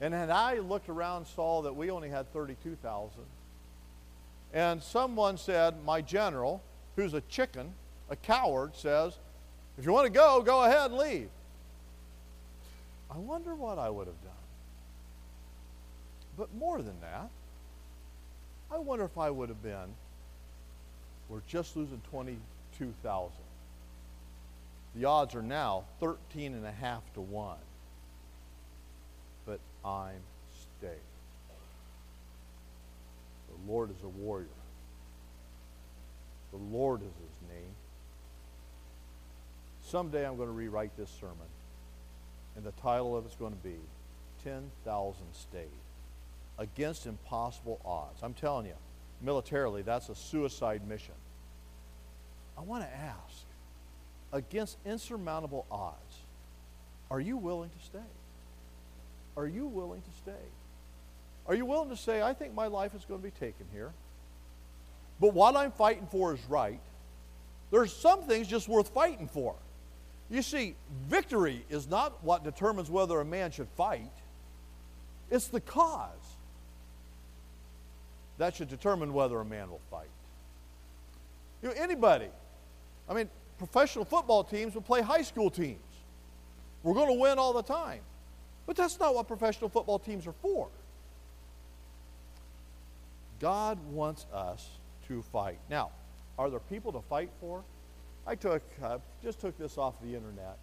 and 0.00 0.12
had 0.12 0.28
I 0.28 0.58
looked 0.58 0.90
around 0.90 1.26
saw 1.26 1.62
that 1.62 1.74
we 1.74 1.90
only 1.90 2.10
had 2.10 2.30
32,000, 2.32 3.22
and 4.52 4.82
someone 4.82 5.38
said, 5.38 5.82
my 5.84 6.02
general, 6.02 6.62
who's 6.96 7.14
a 7.14 7.22
chicken, 7.22 7.72
a 8.10 8.16
coward, 8.16 8.76
says, 8.76 9.18
if 9.78 9.84
you 9.84 9.92
want 9.92 10.06
to 10.06 10.12
go, 10.12 10.42
go 10.42 10.64
ahead 10.64 10.90
and 10.90 10.98
leave. 10.98 11.28
I 13.10 13.18
wonder 13.18 13.54
what 13.54 13.78
I 13.78 13.90
would 13.90 14.06
have 14.06 14.22
done. 14.22 14.32
But 16.36 16.54
more 16.54 16.82
than 16.82 17.00
that, 17.00 17.30
I 18.70 18.78
wonder 18.78 19.04
if 19.04 19.16
I 19.16 19.30
would 19.30 19.48
have 19.48 19.62
been, 19.62 19.94
we're 21.28 21.40
just 21.48 21.76
losing 21.76 22.00
22,000. 22.10 23.32
The 24.94 25.04
odds 25.04 25.34
are 25.34 25.42
now 25.42 25.84
13 26.00 26.54
and 26.54 26.64
a 26.64 26.72
half 26.72 27.02
to 27.14 27.20
1. 27.20 27.56
But 29.44 29.60
I'm 29.84 30.20
staying. 30.78 30.94
The 33.48 33.72
Lord 33.72 33.90
is 33.90 34.02
a 34.02 34.08
warrior. 34.08 34.46
The 36.50 36.58
Lord 36.58 37.00
is 37.02 37.06
his 37.06 37.48
name. 37.50 37.74
Someday 39.86 40.26
I'm 40.26 40.36
going 40.36 40.48
to 40.48 40.54
rewrite 40.54 40.96
this 40.96 41.10
sermon, 41.20 41.36
and 42.56 42.64
the 42.64 42.72
title 42.82 43.16
of 43.16 43.24
it's 43.24 43.36
going 43.36 43.52
to 43.52 43.62
be 43.62 43.76
10,000 44.42 45.22
Stayed 45.32 45.68
against 46.58 47.06
impossible 47.06 47.80
odds. 47.84 48.20
I'm 48.22 48.34
telling 48.34 48.66
you, 48.66 48.74
militarily, 49.22 49.82
that's 49.82 50.08
a 50.08 50.14
suicide 50.16 50.86
mission. 50.88 51.14
I 52.58 52.62
want 52.62 52.82
to 52.82 52.96
ask 52.96 53.44
against 54.32 54.76
insurmountable 54.84 55.66
odds, 55.70 55.94
are 57.08 57.20
you 57.20 57.36
willing 57.36 57.70
to 57.70 57.84
stay? 57.84 57.98
Are 59.36 59.46
you 59.46 59.66
willing 59.66 60.02
to 60.02 60.18
stay? 60.18 60.46
Are 61.46 61.54
you 61.54 61.64
willing 61.64 61.90
to 61.90 61.96
say, 61.96 62.22
I 62.22 62.34
think 62.34 62.54
my 62.54 62.66
life 62.66 62.94
is 62.96 63.04
going 63.04 63.20
to 63.20 63.24
be 63.24 63.30
taken 63.30 63.66
here, 63.72 63.92
but 65.20 65.32
what 65.32 65.54
I'm 65.54 65.70
fighting 65.70 66.08
for 66.10 66.34
is 66.34 66.40
right? 66.48 66.80
There's 67.70 67.92
some 67.92 68.22
things 68.22 68.48
just 68.48 68.68
worth 68.68 68.88
fighting 68.88 69.28
for. 69.28 69.54
You 70.30 70.42
see, 70.42 70.74
victory 71.08 71.64
is 71.70 71.88
not 71.88 72.22
what 72.24 72.42
determines 72.42 72.90
whether 72.90 73.20
a 73.20 73.24
man 73.24 73.50
should 73.50 73.68
fight, 73.76 74.10
it's 75.30 75.48
the 75.48 75.60
cause 75.60 76.36
that 78.38 78.54
should 78.54 78.68
determine 78.68 79.12
whether 79.12 79.40
a 79.40 79.44
man 79.44 79.70
will 79.70 79.80
fight. 79.90 80.10
You 81.62 81.68
know, 81.68 81.74
anybody, 81.76 82.28
I 83.08 83.14
mean, 83.14 83.30
professional 83.58 84.04
football 84.04 84.44
teams 84.44 84.74
will 84.74 84.82
play 84.82 85.00
high 85.00 85.22
school 85.22 85.50
teams. 85.50 85.80
We're 86.82 86.94
going 86.94 87.08
to 87.08 87.20
win 87.20 87.38
all 87.38 87.52
the 87.52 87.62
time. 87.62 88.00
But 88.66 88.76
that's 88.76 88.98
not 88.98 89.14
what 89.14 89.26
professional 89.26 89.70
football 89.70 89.98
teams 89.98 90.26
are 90.26 90.34
for. 90.42 90.68
God 93.40 93.78
wants 93.90 94.26
us 94.32 94.68
to 95.08 95.22
fight. 95.22 95.58
Now, 95.70 95.90
are 96.38 96.50
there 96.50 96.60
people 96.60 96.92
to 96.92 97.00
fight 97.00 97.30
for? 97.40 97.62
I 98.26 98.34
took, 98.34 98.62
uh, 98.82 98.98
just 99.22 99.40
took 99.40 99.56
this 99.56 99.78
off 99.78 100.00
the 100.00 100.14
internet. 100.14 100.58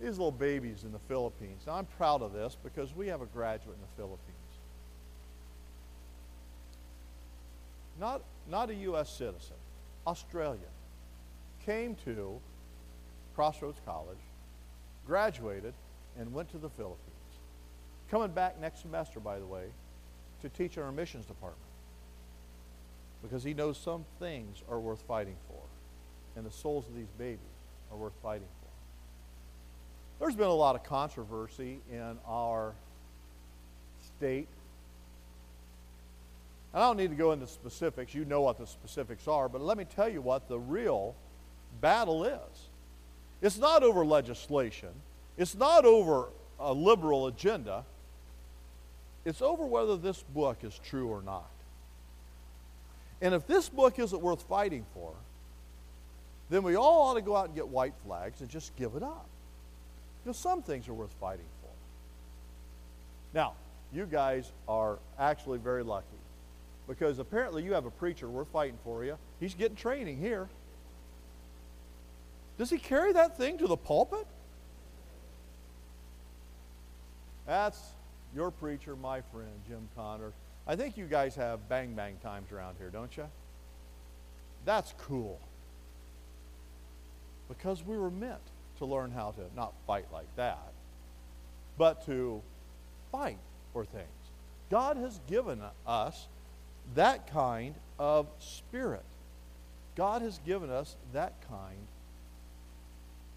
These 0.00 0.18
little 0.18 0.30
babies 0.30 0.84
in 0.84 0.92
the 0.92 0.98
Philippines. 1.00 1.62
Now, 1.66 1.74
I'm 1.74 1.86
proud 1.86 2.22
of 2.22 2.32
this 2.32 2.56
because 2.62 2.94
we 2.94 3.08
have 3.08 3.22
a 3.22 3.26
graduate 3.26 3.76
in 3.76 3.80
the 3.80 3.96
Philippines. 3.96 4.20
Not, 7.98 8.22
not 8.50 8.70
a 8.70 8.74
U.S. 8.74 9.10
citizen, 9.10 9.56
Australia, 10.06 10.60
came 11.64 11.96
to 12.04 12.38
Crossroads 13.34 13.80
College, 13.86 14.18
graduated, 15.06 15.72
and 16.18 16.32
went 16.32 16.50
to 16.50 16.58
the 16.58 16.68
Philippines. 16.68 17.00
Coming 18.10 18.30
back 18.30 18.60
next 18.60 18.82
semester, 18.82 19.18
by 19.18 19.38
the 19.38 19.46
way, 19.46 19.64
to 20.42 20.48
teach 20.50 20.76
in 20.76 20.82
our 20.82 20.92
missions 20.92 21.24
department 21.24 21.60
because 23.22 23.42
he 23.42 23.54
knows 23.54 23.78
some 23.78 24.04
things 24.18 24.62
are 24.70 24.78
worth 24.78 25.02
fighting 25.02 25.36
for 25.48 25.55
and 26.36 26.44
the 26.44 26.50
souls 26.50 26.86
of 26.86 26.94
these 26.94 27.10
babies 27.18 27.38
are 27.90 27.96
worth 27.96 28.12
fighting 28.22 28.46
for. 28.60 30.24
There's 30.24 30.36
been 30.36 30.46
a 30.46 30.54
lot 30.54 30.76
of 30.76 30.84
controversy 30.84 31.78
in 31.92 32.18
our 32.26 32.72
state. 34.16 34.48
And 36.72 36.82
I 36.82 36.86
don't 36.86 36.96
need 36.96 37.10
to 37.10 37.16
go 37.16 37.32
into 37.32 37.46
specifics. 37.46 38.14
You 38.14 38.24
know 38.24 38.42
what 38.42 38.58
the 38.58 38.66
specifics 38.66 39.28
are, 39.28 39.48
but 39.48 39.60
let 39.60 39.78
me 39.78 39.84
tell 39.84 40.08
you 40.08 40.20
what 40.20 40.48
the 40.48 40.58
real 40.58 41.14
battle 41.80 42.24
is. 42.24 42.68
It's 43.42 43.58
not 43.58 43.82
over 43.82 44.04
legislation. 44.04 44.90
It's 45.36 45.54
not 45.54 45.84
over 45.84 46.28
a 46.58 46.72
liberal 46.72 47.26
agenda. 47.26 47.84
It's 49.24 49.42
over 49.42 49.66
whether 49.66 49.96
this 49.96 50.22
book 50.22 50.58
is 50.62 50.78
true 50.84 51.08
or 51.08 51.20
not. 51.20 51.50
And 53.20 53.34
if 53.34 53.46
this 53.46 53.68
book 53.68 53.98
isn't 53.98 54.22
worth 54.22 54.42
fighting 54.42 54.86
for, 54.94 55.12
then 56.48 56.62
we 56.62 56.76
all 56.76 57.02
ought 57.02 57.14
to 57.14 57.22
go 57.22 57.36
out 57.36 57.46
and 57.46 57.54
get 57.54 57.66
white 57.68 57.94
flags 58.04 58.40
and 58.40 58.48
just 58.48 58.74
give 58.76 58.94
it 58.94 59.02
up. 59.02 59.26
Because 60.22 60.36
some 60.36 60.62
things 60.62 60.88
are 60.88 60.94
worth 60.94 61.12
fighting 61.20 61.46
for. 61.60 61.70
Now, 63.36 63.54
you 63.92 64.06
guys 64.06 64.50
are 64.68 64.98
actually 65.18 65.58
very 65.58 65.82
lucky 65.82 66.06
because 66.88 67.18
apparently 67.18 67.62
you 67.62 67.74
have 67.74 67.84
a 67.84 67.90
preacher 67.90 68.28
we're 68.28 68.44
fighting 68.44 68.78
for 68.84 69.04
you. 69.04 69.18
He's 69.40 69.54
getting 69.54 69.76
training 69.76 70.18
here. 70.18 70.48
Does 72.58 72.70
he 72.70 72.78
carry 72.78 73.12
that 73.12 73.36
thing 73.36 73.58
to 73.58 73.66
the 73.66 73.76
pulpit? 73.76 74.26
That's 77.46 77.80
your 78.34 78.50
preacher, 78.50 78.96
my 78.96 79.20
friend, 79.20 79.50
Jim 79.68 79.88
Connor. 79.94 80.32
I 80.66 80.74
think 80.74 80.96
you 80.96 81.06
guys 81.06 81.36
have 81.36 81.68
bang 81.68 81.94
bang 81.94 82.16
times 82.22 82.50
around 82.50 82.76
here, 82.78 82.90
don't 82.90 83.14
you? 83.16 83.26
That's 84.64 84.94
cool 84.98 85.38
because 87.48 87.84
we 87.84 87.96
were 87.96 88.10
meant 88.10 88.40
to 88.78 88.84
learn 88.84 89.10
how 89.10 89.32
to 89.32 89.42
not 89.54 89.72
fight 89.86 90.06
like 90.12 90.34
that, 90.36 90.72
but 91.78 92.04
to 92.06 92.42
fight 93.12 93.38
for 93.72 93.84
things. 93.84 94.06
God 94.70 94.96
has 94.96 95.20
given 95.28 95.60
us 95.86 96.26
that 96.94 97.30
kind 97.32 97.74
of 97.98 98.26
spirit. 98.38 99.04
God 99.96 100.22
has 100.22 100.38
given 100.44 100.70
us 100.70 100.96
that 101.12 101.34
kind 101.48 101.86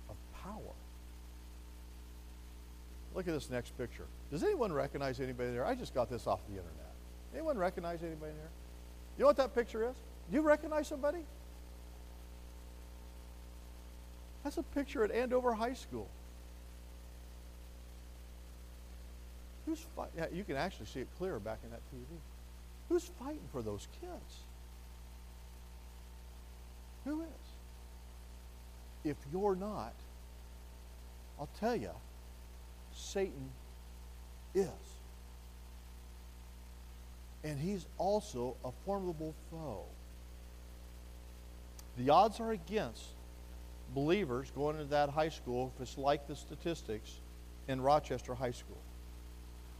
of 0.09 0.15
power. 0.43 0.73
Look 3.15 3.27
at 3.27 3.33
this 3.33 3.49
next 3.49 3.77
picture. 3.77 4.05
Does 4.31 4.43
anyone 4.43 4.71
recognize 4.71 5.19
anybody 5.19 5.51
there? 5.51 5.65
I 5.65 5.75
just 5.75 5.93
got 5.93 6.09
this 6.09 6.27
off 6.27 6.39
the 6.47 6.53
internet. 6.53 6.75
Anyone 7.33 7.57
recognize 7.57 8.03
anybody 8.03 8.33
there? 8.33 8.49
You 9.17 9.23
know 9.23 9.27
what 9.27 9.37
that 9.37 9.55
picture 9.55 9.83
is? 9.83 9.95
Do 10.29 10.35
you 10.35 10.41
recognize 10.41 10.87
somebody? 10.87 11.19
That's 14.43 14.57
a 14.57 14.63
picture 14.63 15.03
at 15.03 15.11
Andover 15.11 15.53
High 15.53 15.73
School. 15.73 16.07
Who's 19.65 19.85
fighting? 19.95 20.13
Yeah, 20.17 20.25
you 20.33 20.43
can 20.43 20.55
actually 20.55 20.87
see 20.87 21.01
it 21.01 21.07
clearer 21.17 21.39
back 21.39 21.59
in 21.63 21.69
that 21.71 21.81
TV. 21.93 22.17
Who's 22.89 23.11
fighting 23.19 23.47
for 23.51 23.61
those 23.61 23.87
kids? 24.01 24.43
Who 27.05 27.21
is? 27.21 27.27
If 29.03 29.17
you're 29.31 29.55
not, 29.55 29.93
I'll 31.39 31.49
tell 31.59 31.75
you, 31.75 31.91
Satan 32.93 33.51
is. 34.55 34.67
and 37.43 37.57
he's 37.59 37.85
also 37.97 38.55
a 38.65 38.71
formidable 38.85 39.33
foe. 39.49 39.85
The 41.97 42.09
odds 42.09 42.39
are 42.39 42.51
against 42.51 43.03
believers 43.93 44.51
going 44.55 44.75
into 44.75 44.89
that 44.89 45.09
high 45.09 45.29
school 45.29 45.71
if 45.75 45.81
it's 45.81 45.97
like 45.97 46.27
the 46.27 46.35
statistics 46.35 47.19
in 47.67 47.81
Rochester 47.81 48.33
High 48.33 48.51
School. 48.51 48.77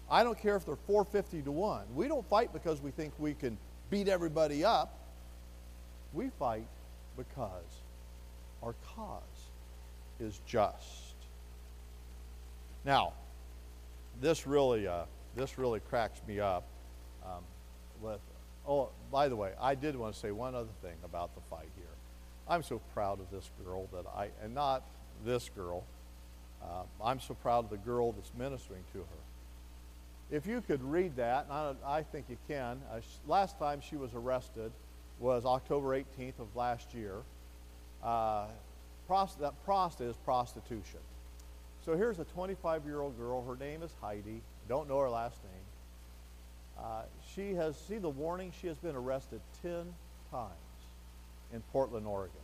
I 0.09 0.23
don't 0.23 0.37
care 0.37 0.55
if 0.55 0.65
they're 0.65 0.75
450 0.75 1.43
to 1.43 1.51
1. 1.51 1.81
We 1.95 2.07
don't 2.07 2.27
fight 2.27 2.51
because 2.51 2.81
we 2.81 2.91
think 2.91 3.13
we 3.19 3.33
can 3.33 3.57
beat 3.89 4.07
everybody 4.07 4.63
up. 4.63 4.97
We 6.13 6.29
fight 6.39 6.67
because 7.15 7.83
our 8.63 8.73
cause 8.95 9.21
is 10.19 10.39
just. 10.47 11.15
Now, 12.85 13.13
this 14.21 14.47
really, 14.47 14.87
uh, 14.87 15.03
this 15.35 15.57
really 15.57 15.79
cracks 15.79 16.19
me 16.27 16.39
up. 16.39 16.63
Um, 17.23 17.43
with, 18.01 18.19
oh, 18.67 18.89
by 19.11 19.27
the 19.27 19.35
way, 19.35 19.51
I 19.61 19.75
did 19.75 19.95
want 19.95 20.13
to 20.13 20.19
say 20.19 20.31
one 20.31 20.55
other 20.55 20.69
thing 20.81 20.95
about 21.03 21.35
the 21.35 21.41
fight 21.49 21.69
here. 21.75 21.85
I'm 22.49 22.63
so 22.63 22.81
proud 22.93 23.19
of 23.19 23.29
this 23.31 23.49
girl 23.63 23.87
that 23.93 24.05
I, 24.15 24.29
and 24.43 24.55
not 24.55 24.83
this 25.23 25.49
girl. 25.49 25.83
Uh, 26.61 26.83
I'm 27.03 27.19
so 27.19 27.35
proud 27.35 27.65
of 27.65 27.69
the 27.69 27.77
girl 27.77 28.11
that's 28.11 28.31
ministering 28.37 28.83
to 28.93 28.99
her. 28.99 30.35
If 30.35 30.47
you 30.47 30.61
could 30.61 30.83
read 30.83 31.15
that, 31.17 31.45
and 31.49 31.77
I, 31.85 31.97
I 31.99 32.03
think 32.03 32.25
you 32.29 32.37
can. 32.47 32.81
Uh, 32.91 32.99
last 33.27 33.57
time 33.59 33.81
she 33.81 33.95
was 33.95 34.13
arrested 34.15 34.71
was 35.19 35.45
October 35.45 35.89
18th 35.97 36.39
of 36.39 36.55
last 36.55 36.93
year. 36.93 37.17
Uh, 38.03 38.47
prost- 39.09 39.39
that 39.39 39.53
prost 39.67 40.01
is 40.01 40.15
prostitution. 40.17 40.99
So 41.85 41.95
here's 41.95 42.19
a 42.19 42.25
25 42.25 42.85
year 42.85 43.01
old 43.01 43.17
girl. 43.17 43.43
Her 43.43 43.55
name 43.55 43.83
is 43.83 43.91
Heidi. 44.01 44.41
Don't 44.67 44.87
know 44.87 44.99
her 44.99 45.09
last 45.09 45.37
name. 45.43 46.83
Uh, 46.83 47.01
she 47.35 47.53
has, 47.53 47.77
see 47.77 47.97
the 47.97 48.09
warning, 48.09 48.53
she 48.59 48.67
has 48.67 48.77
been 48.77 48.95
arrested 48.95 49.41
10 49.61 49.93
times 50.31 50.68
in 51.53 51.61
Portland, 51.71 52.05
Oregon. 52.05 52.35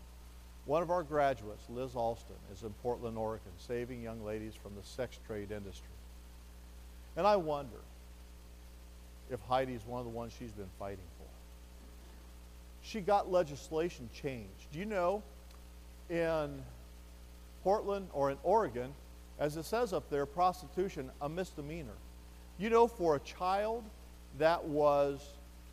One 0.65 0.82
of 0.82 0.89
our 0.89 1.04
graduates, 1.04 1.63
Liz 1.70 1.96
Alston, 1.96 2.36
is 2.52 2.63
in 2.63 2.72
Portland, 2.82 3.18
Oregon, 3.18 3.52
saving 3.58 4.02
young 4.02 4.26
ladies 4.26 4.54
from 4.56 4.74
the 4.76 4.84
sex 4.84 5.20
trade 5.28 5.52
industry. 5.52 5.86
And 7.15 7.28
I 7.28 7.36
wonder 7.36 7.78
if 9.32 9.39
Heidi 9.41 9.74
is 9.74 9.86
one 9.86 10.00
of 10.00 10.06
the 10.06 10.12
ones 10.12 10.34
she's 10.38 10.52
been 10.52 10.70
fighting 10.80 11.06
for. 11.18 11.26
She 12.82 13.00
got 13.00 13.32
legislation 13.32 14.10
changed. 14.13 14.72
Do 14.72 14.80
you 14.80 14.86
know 14.86 15.24
in 16.10 16.62
Portland 17.63 18.08
or 18.13 18.30
in 18.30 18.38
Oregon, 18.44 18.94
as 19.39 19.58
it 19.58 19.65
says 19.65 19.91
up 19.91 20.10
there, 20.10 20.26
prostitution, 20.26 21.10
a 21.22 21.28
misdemeanor. 21.28 21.98
You 22.58 22.70
know, 22.70 22.88
for 22.88 23.15
a 23.15 23.20
child 23.20 23.84
that 24.38 24.63
was 24.63 25.20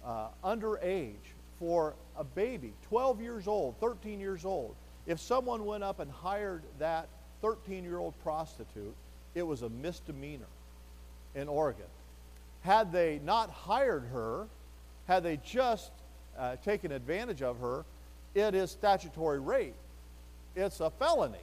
uh, 0.05 0.29
underage, 0.43 1.15
for 1.63 1.95
a 2.17 2.25
baby, 2.25 2.73
12 2.89 3.21
years 3.21 3.47
old, 3.47 3.77
13 3.79 4.19
years 4.19 4.45
old, 4.45 4.75
if 5.07 5.21
someone 5.21 5.65
went 5.65 5.85
up 5.85 6.01
and 6.01 6.11
hired 6.11 6.65
that 6.81 7.07
13 7.41 7.85
year 7.85 7.99
old 7.99 8.15
prostitute, 8.25 8.93
it 9.37 9.45
was 9.45 9.63
a 9.63 9.69
misdemeanor 9.69 10.51
in 11.37 11.47
Oregon. 11.47 11.87
Had 12.63 12.91
they 12.91 13.21
not 13.25 13.49
hired 13.49 14.03
her, 14.13 14.49
had 15.07 15.23
they 15.23 15.39
just 15.45 15.93
uh, 16.37 16.57
taken 16.65 16.91
advantage 16.91 17.43
of 17.43 17.61
her, 17.61 17.85
it 18.35 18.57
is 18.57 18.73
statutory 18.73 19.39
rape. 19.39 19.77
It's 20.57 20.81
a 20.81 20.91
felony. 20.91 21.39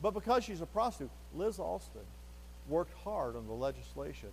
But 0.00 0.12
because 0.12 0.44
she's 0.44 0.62
a 0.62 0.66
prostitute, 0.66 1.10
Liz 1.34 1.58
Alston 1.58 2.00
worked 2.70 2.94
hard 3.04 3.36
on 3.36 3.46
the 3.46 3.52
legislation 3.52 4.30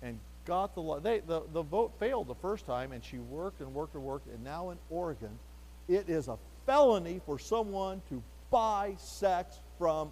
and 0.00 0.18
got 0.46 0.74
the 0.74 0.80
law. 0.80 1.00
They, 1.00 1.20
the, 1.20 1.42
the 1.52 1.62
vote 1.62 1.92
failed 1.98 2.28
the 2.28 2.34
first 2.36 2.64
time, 2.66 2.92
and 2.92 3.04
she 3.04 3.18
worked 3.18 3.60
and 3.60 3.74
worked 3.74 3.94
and 3.94 4.02
worked. 4.02 4.28
And 4.28 4.42
now 4.42 4.70
in 4.70 4.78
Oregon, 4.88 5.38
it 5.88 6.08
is 6.08 6.28
a 6.28 6.38
felony 6.64 7.20
for 7.26 7.38
someone 7.38 8.00
to 8.08 8.22
buy 8.50 8.94
sex 8.98 9.58
from 9.78 10.10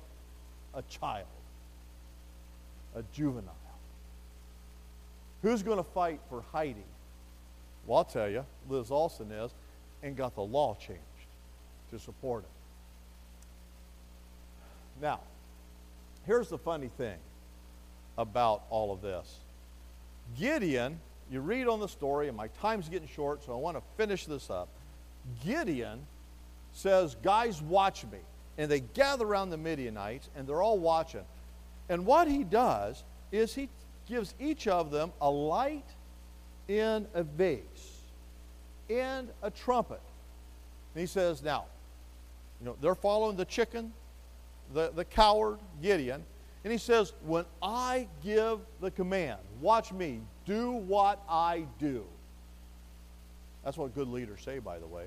a 0.75 0.83
child, 0.83 1.27
a 2.95 3.03
juvenile. 3.15 3.55
Who's 5.43 5.63
going 5.63 5.79
to 5.79 5.85
fight 5.85 6.21
for 6.29 6.43
Heidi? 6.53 6.85
Well, 7.87 7.99
I'll 7.99 8.05
tell 8.05 8.29
you, 8.29 8.45
Liz 8.69 8.91
Alston 8.91 9.31
is, 9.31 9.53
and 10.03 10.17
got 10.17 10.35
the 10.35 10.43
law 10.43 10.75
changed 10.75 11.01
to 11.91 11.99
support 11.99 12.45
it. 12.45 12.51
Now, 15.03 15.21
here's 16.27 16.49
the 16.49 16.59
funny 16.59 16.91
thing 16.97 17.19
about 18.17 18.63
all 18.71 18.93
of 18.93 19.03
this 19.03 19.39
Gideon, 20.39 21.01
you 21.31 21.41
read 21.41 21.69
on 21.69 21.81
the 21.81 21.89
story, 21.89 22.29
and 22.29 22.37
my 22.37 22.49
time's 22.61 22.89
getting 22.89 23.09
short, 23.09 23.45
so 23.45 23.53
I 23.53 23.57
want 23.57 23.77
to 23.77 23.83
finish 23.97 24.27
this 24.27 24.51
up. 24.51 24.69
Gideon 25.45 26.07
says, 26.73 27.17
Guys, 27.23 27.63
watch 27.63 28.05
me. 28.05 28.19
And 28.57 28.71
they 28.71 28.81
gather 28.81 29.27
around 29.27 29.51
the 29.51 29.57
Midianites, 29.57 30.29
and 30.37 30.47
they're 30.47 30.63
all 30.63 30.79
watching. 30.79 31.25
And 31.89 32.07
what 32.07 32.29
he 32.29 32.45
does 32.45 33.03
is 33.33 33.55
he 33.55 33.69
gives 34.07 34.35
each 34.39 34.69
of 34.69 34.91
them 34.91 35.13
a 35.21 35.31
light 35.31 35.89
in 36.69 37.07
a 37.15 37.23
vase 37.23 38.01
and 38.89 39.29
a 39.43 39.51
trumpet. 39.51 40.01
And 40.95 41.01
he 41.01 41.07
says, 41.07 41.43
Now, 41.43 41.65
you 42.61 42.67
know, 42.67 42.77
they're 42.81 42.95
following 42.95 43.37
the 43.37 43.45
chicken, 43.45 43.93
the, 44.73 44.93
the 44.95 45.05
coward 45.05 45.59
Gideon. 45.83 46.25
And 46.65 46.73
he 46.73 46.79
says, 46.79 47.13
When 47.25 47.45
I 47.63 48.09
give 48.23 48.59
the 48.81 48.91
command, 48.91 49.39
watch 49.61 49.93
me, 49.93 50.21
do 50.47 50.73
what 50.73 51.23
I 51.29 51.67
do. 51.79 52.05
That's 53.63 53.77
what 53.77 53.95
good 53.95 54.09
leaders 54.09 54.41
say, 54.43 54.59
by 54.59 54.79
the 54.79 54.87
way. 54.87 55.07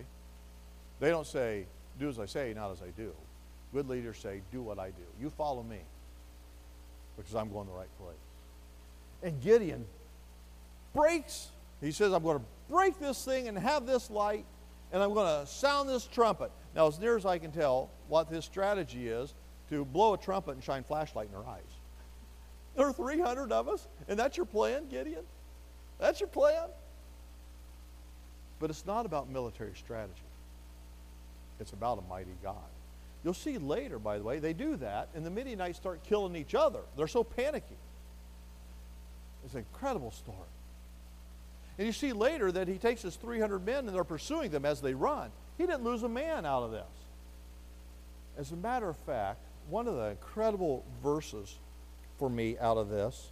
They 1.00 1.10
don't 1.10 1.28
say, 1.28 1.65
do 2.00 2.10
as 2.10 2.20
I 2.20 2.26
say, 2.26 2.54
not 2.56 2.72
as 2.72 2.82
I 2.82 2.89
do. 2.96 3.12
Good 3.74 3.88
leaders 3.88 4.17
say, 4.17 4.41
do 4.52 4.62
what 4.62 4.80
I 4.80 4.88
do. 4.88 5.04
You 5.22 5.30
follow 5.30 5.62
me 5.62 5.80
because 7.17 7.36
I'm 7.36 7.52
going 7.52 7.67
the 7.67 7.74
right 7.74 7.89
place. 8.00 8.15
And 9.24 9.41
Gideon 9.41 9.86
breaks, 10.93 11.50
he 11.82 11.91
says, 11.91 12.13
I'm 12.13 12.24
going 12.24 12.39
to 12.39 12.46
break 12.70 13.00
this 13.00 13.24
thing 13.24 13.48
and 13.48 13.58
have 13.58 13.86
this 13.86 14.10
light, 14.10 14.46
and 14.91 15.02
I'm 15.02 15.13
going 15.13 15.46
to 15.46 15.52
sound 15.52 15.89
this 15.89 16.06
trumpet. 16.08 16.52
Now, 16.76 16.88
as 16.88 17.00
near 17.00 17.17
as 17.17 17.26
I 17.26 17.38
can 17.38 17.52
tell, 17.52 17.89
what 18.08 18.30
his 18.30 18.46
strategy 18.46 19.08
is 19.08 19.34
to 19.69 19.86
blow 19.86 20.13
a 20.13 20.17
trumpet 20.17 20.51
and 20.51 20.63
shine 20.63 20.84
flashlight 20.84 21.27
in 21.27 21.34
her 21.34 21.47
eyes. 21.47 21.62
There 22.75 22.86
are 22.86 22.93
300 22.93 23.51
of 23.51 23.67
us, 23.67 23.88
and 24.08 24.19
that's 24.19 24.38
your 24.38 24.45
plan, 24.45 24.88
Gideon? 24.89 25.23
That's 25.99 26.19
your 26.19 26.30
plan? 26.30 26.69
But 28.60 28.69
it's 28.69 28.86
not 28.86 29.06
about 29.06 29.30
military 29.30 29.73
strategy. 29.75 30.13
It's 31.60 31.73
about 31.73 31.99
a 31.99 32.10
mighty 32.10 32.36
God. 32.43 32.56
You'll 33.23 33.34
see 33.34 33.58
later, 33.58 33.99
by 33.99 34.19
the 34.19 34.23
way, 34.23 34.39
they 34.39 34.53
do 34.53 34.75
that, 34.77 35.10
and 35.15 35.25
the 35.25 35.32
Midianites 35.32 35.77
start 35.77 36.03
killing 36.03 36.36
each 36.36 36.53
other. 36.53 36.82
They're 36.95 37.08
so 37.08 37.23
panicky. 37.23 37.77
It's 39.43 39.53
an 39.53 39.60
incredible 39.60 40.12
story. 40.12 40.38
And 41.77 41.86
you 41.86 41.93
see 41.93 42.13
later 42.13 42.51
that 42.51 42.67
he 42.67 42.77
takes 42.77 43.01
his 43.01 43.15
300 43.15 43.65
men 43.65 43.88
and 43.88 43.89
they're 43.89 44.03
pursuing 44.03 44.51
them 44.51 44.65
as 44.65 44.82
they 44.82 44.93
run. 44.93 45.30
He 45.58 45.65
didn't 45.65 45.84
lose 45.84 46.03
a 46.03 46.10
man 46.10 46.45
out 46.45 46.63
of 46.63 46.71
this. 46.71 46.84
As 48.38 48.51
a 48.51 48.56
matter 48.56 48.89
of 48.89 48.97
fact, 48.97 49.39
one 49.69 49.88
of 49.88 49.95
the 49.95 50.10
incredible 50.10 50.84
verses 51.03 51.58
for 52.17 52.30
me 52.30 52.58
out 52.60 52.77
of 52.77 52.89
this 52.89 53.32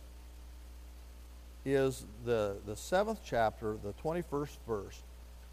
is 1.65 2.05
the, 2.25 2.57
the 2.65 2.75
seventh 2.75 3.21
chapter, 3.25 3.77
the 3.83 3.93
21st 3.93 4.57
verse. 4.67 5.01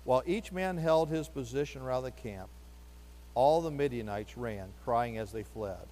While 0.04 0.22
each 0.26 0.52
man 0.52 0.76
held 0.76 1.08
his 1.08 1.28
position 1.28 1.82
around 1.82 2.02
the 2.02 2.10
camp, 2.10 2.48
all 3.34 3.60
the 3.60 3.70
Midianites 3.70 4.36
ran, 4.36 4.68
crying 4.84 5.16
as 5.16 5.32
they 5.32 5.42
fled. 5.42 5.86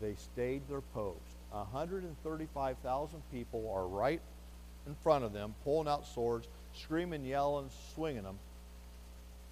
They 0.00 0.14
stayed 0.14 0.62
their 0.68 0.80
post. 0.80 1.20
135,000 1.50 3.22
people 3.30 3.70
are 3.72 3.86
right 3.86 4.20
in 4.86 4.96
front 4.96 5.24
of 5.24 5.32
them, 5.32 5.54
pulling 5.62 5.86
out 5.86 6.06
swords, 6.06 6.48
screaming, 6.74 7.24
yelling, 7.24 7.70
swinging 7.94 8.24
them. 8.24 8.38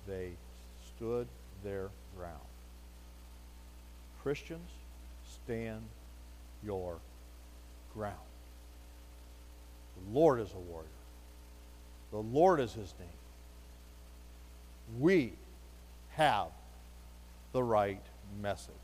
They 0.08 0.30
stood 0.96 1.28
their 1.62 1.90
ground. 2.16 2.49
Christians, 4.22 4.70
stand 5.44 5.82
your 6.64 6.96
ground. 7.94 8.16
The 9.96 10.18
Lord 10.18 10.40
is 10.40 10.52
a 10.52 10.58
warrior. 10.58 10.88
The 12.10 12.18
Lord 12.18 12.60
is 12.60 12.72
his 12.72 12.94
name. 12.98 13.08
We 14.98 15.32
have 16.10 16.48
the 17.52 17.62
right 17.62 18.02
message. 18.42 18.74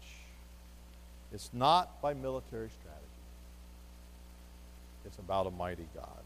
It's 1.33 1.51
not 1.53 2.01
by 2.01 2.14
military 2.14 2.70
strategy. 2.70 3.03
It's 5.05 5.18
about 5.18 5.46
a 5.46 5.51
mighty 5.51 5.87
God. 5.94 6.22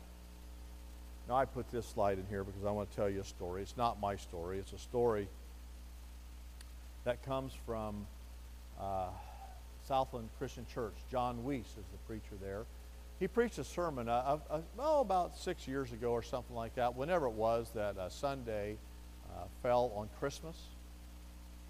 Now, 1.29 1.37
I 1.37 1.44
put 1.44 1.70
this 1.70 1.87
slide 1.87 2.18
in 2.18 2.27
here 2.29 2.44
because 2.44 2.64
I 2.64 2.70
want 2.70 2.90
to 2.90 2.96
tell 2.96 3.09
you 3.09 3.20
a 3.20 3.25
story. 3.25 3.62
It's 3.62 3.77
not 3.77 4.01
my 4.01 4.16
story, 4.16 4.59
it's 4.59 4.73
a 4.73 4.79
story 4.79 5.29
that 7.05 7.25
comes 7.25 7.53
from 7.66 8.07
uh, 8.81 9.09
Southland 9.87 10.29
Christian 10.38 10.66
Church. 10.73 10.95
Jon 11.11 11.45
Weece 11.45 11.79
is 11.79 11.87
the 11.93 11.99
preacher 12.07 12.37
there. 12.43 12.64
he 13.19 13.29
preached 13.29 13.59
a 13.59 13.64
sermon, 13.64 14.09
uh, 14.09 14.38
uh, 14.51 14.61
about 14.79 15.37
six 15.37 15.69
years 15.69 15.93
ago 15.93 16.11
or 16.12 16.23
something 16.23 16.57
like 16.57 16.75
that, 16.77 16.97
whenever 16.97 17.27
it 17.27 17.33
was 17.33 17.71
that 17.75 17.97
uh, 17.99 18.09
Sunday 18.09 18.77
uh, 19.29 19.45
fell 19.62 19.93
on 19.95 20.09
Christmas. 20.19 20.57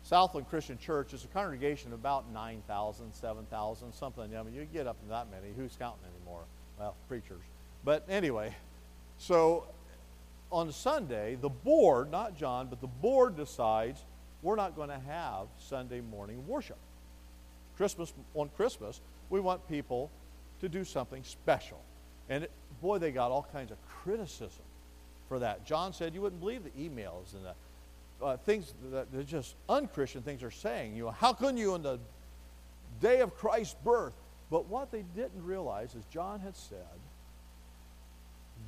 Southland 0.02 0.48
Christian 0.48 0.78
Church 0.78 1.12
is 1.12 1.24
a 1.24 1.28
congregation 1.28 1.92
of 1.92 1.98
about 1.98 2.30
9,000, 2.32 3.12
7,000, 3.12 3.92
something. 3.92 4.36
I 4.36 4.42
mean, 4.42 4.54
you 4.54 4.66
get 4.72 4.86
up 4.86 5.00
to 5.02 5.08
that 5.08 5.30
many. 5.30 5.52
Who's 5.56 5.76
counting 5.76 6.04
anymore? 6.16 6.42
Well, 6.78 6.96
preachers. 7.08 7.42
But 7.84 8.06
anyway, 8.08 8.54
so 9.18 9.66
on 10.50 10.72
Sunday, 10.72 11.36
the 11.40 11.48
board, 11.48 12.10
not 12.10 12.36
Jon, 12.36 12.68
but 12.68 12.80
the 12.80 12.86
board 12.86 13.36
decides 13.36 14.00
we're 14.42 14.56
not 14.56 14.74
going 14.74 14.88
to 14.88 15.00
have 15.06 15.48
Sunday 15.58 16.00
morning 16.00 16.46
worship. 16.46 16.78
Christmas, 17.80 18.12
on 18.34 18.50
Christmas, 18.58 19.00
we 19.30 19.40
want 19.40 19.66
people 19.66 20.10
to 20.60 20.68
do 20.68 20.84
something 20.84 21.24
special. 21.24 21.80
And 22.28 22.44
it, 22.44 22.50
boy, 22.82 22.98
they 22.98 23.10
got 23.10 23.30
all 23.30 23.48
kinds 23.54 23.70
of 23.70 23.78
criticism 23.88 24.64
for 25.30 25.38
that. 25.38 25.64
Jon 25.64 25.94
said 25.94 26.14
you 26.14 26.20
wouldn't 26.20 26.42
believe 26.42 26.62
the 26.62 26.70
emails 26.72 27.32
and 27.32 27.46
the 27.46 27.54
uh, 28.22 28.36
things 28.36 28.74
that 28.92 29.10
they're 29.10 29.22
just 29.22 29.54
unchristian 29.66 30.20
things 30.20 30.42
are 30.42 30.50
saying. 30.50 30.94
You 30.94 31.04
know, 31.04 31.10
how 31.10 31.32
can 31.32 31.56
you 31.56 31.74
in 31.74 31.82
the 31.82 31.98
day 33.00 33.20
of 33.20 33.34
Christ's 33.34 33.76
birth? 33.82 34.12
But 34.50 34.66
what 34.66 34.92
they 34.92 35.04
didn't 35.16 35.42
realize 35.42 35.94
is 35.94 36.04
Jon 36.12 36.38
had 36.40 36.58
said, 36.58 36.98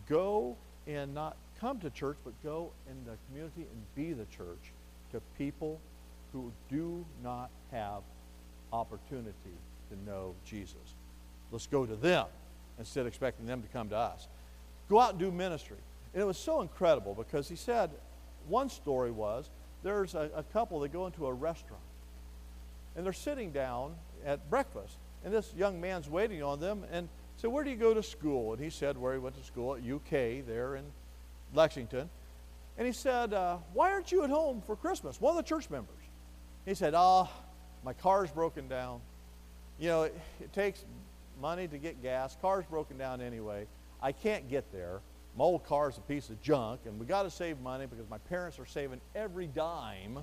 go 0.09 0.57
and 0.87 1.13
not 1.13 1.37
come 1.61 1.79
to 1.81 1.91
church, 1.91 2.17
but 2.25 2.33
go 2.43 2.71
in 2.91 2.97
the 3.05 3.19
community 3.29 3.67
and 3.71 3.95
be 3.95 4.15
the 4.15 4.25
church 4.35 4.73
to 5.11 5.21
people 5.37 5.81
who 6.33 6.51
do 6.71 7.05
not 7.23 7.51
have 7.73 8.01
opportunity 8.73 9.57
to 9.91 10.11
know 10.11 10.35
Jesus. 10.45 10.95
Let's 11.51 11.67
go 11.67 11.85
to 11.85 11.97
them 11.97 12.27
instead 12.79 13.03
of 13.03 13.07
expecting 13.07 13.47
them 13.47 13.63
to 13.63 13.69
come 13.69 13.89
to 13.91 13.97
us. 13.97 14.29
Go 14.89 15.01
out 15.01 15.11
and 15.11 15.19
do 15.19 15.31
ministry. 15.31 15.77
And 16.15 16.23
it 16.23 16.27
was 16.27 16.39
so 16.39 16.61
incredible 16.61 17.15
because 17.15 17.49
he 17.49 17.57
said, 17.57 17.91
one 18.49 18.69
story 18.69 19.11
was 19.11 19.49
there's 19.83 20.15
a, 20.15 20.31
a 20.35 20.43
couple 20.43 20.81
that 20.81 20.93
go 20.93 21.07
into 21.07 21.27
a 21.27 21.33
restaurant 21.33 21.83
and 22.97 23.05
they're 23.05 23.13
sitting 23.13 23.51
down 23.53 23.95
at 24.25 24.49
breakfast. 24.51 24.97
And 25.25 25.33
this 25.33 25.53
young 25.57 25.81
man's 25.81 26.09
waiting 26.09 26.43
on 26.43 26.61
them 26.61 26.85
and 26.91 27.09
said, 27.37 27.51
Where 27.51 27.65
do 27.65 27.71
you 27.71 27.77
go 27.77 27.95
to 27.95 28.03
school? 28.03 28.53
And 28.53 28.63
he 28.63 28.71
said, 28.71 28.99
Where 28.99 29.13
he 29.13 29.19
went 29.19 29.37
to 29.37 29.45
school 29.45 29.75
at 29.75 29.83
UK 29.83 30.45
there 30.47 30.77
in 30.77 30.85
Lexington. 31.55 32.11
And 32.77 32.87
he 32.87 32.93
said, 32.93 33.33
uh, 33.33 33.59
Why 33.73 33.93
aren't 33.93 34.13
you 34.13 34.25
at 34.25 34.31
home 34.31 34.63
for 34.67 34.77
Christmas? 34.77 35.21
One 35.21 35.37
of 35.37 35.45
the 35.45 35.49
church 35.49 35.71
members. 35.71 35.95
He 36.65 36.75
said, 36.75 36.95
Ah, 36.95 37.29
oh, 37.31 37.45
my 37.85 37.93
car's 37.93 38.31
broken 38.31 38.69
down. 38.69 39.01
You 39.79 39.89
know, 39.89 40.03
it, 40.05 40.19
it 40.41 40.53
takes 40.53 40.85
money 41.41 41.67
to 41.69 41.79
get 41.79 42.03
gas. 42.03 42.37
Car's 42.41 42.65
broken 42.67 42.99
down 42.99 43.21
anyway. 43.21 43.67
I 44.01 44.13
can't 44.13 44.49
get 44.49 44.71
there. 44.73 45.01
My 45.37 45.45
old 45.45 45.65
car's 45.65 45.97
a 45.97 46.03
piece 46.03 46.29
of 46.29 46.41
junk, 46.43 46.81
and 46.85 46.99
we 47.01 47.07
got 47.07 47.23
to 47.23 47.31
save 47.31 47.59
money 47.61 47.87
because 47.87 48.09
my 48.11 48.19
parents 48.19 48.59
are 48.59 48.67
saving 48.67 49.01
every 49.15 49.47
dime 49.47 50.19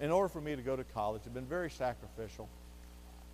in 0.00 0.10
order 0.10 0.28
for 0.28 0.40
me 0.40 0.56
to 0.56 0.62
go 0.62 0.74
to 0.74 0.84
college. 0.84 1.22
They've 1.24 1.34
been 1.34 1.44
very 1.44 1.70
sacrificial. 1.70 2.48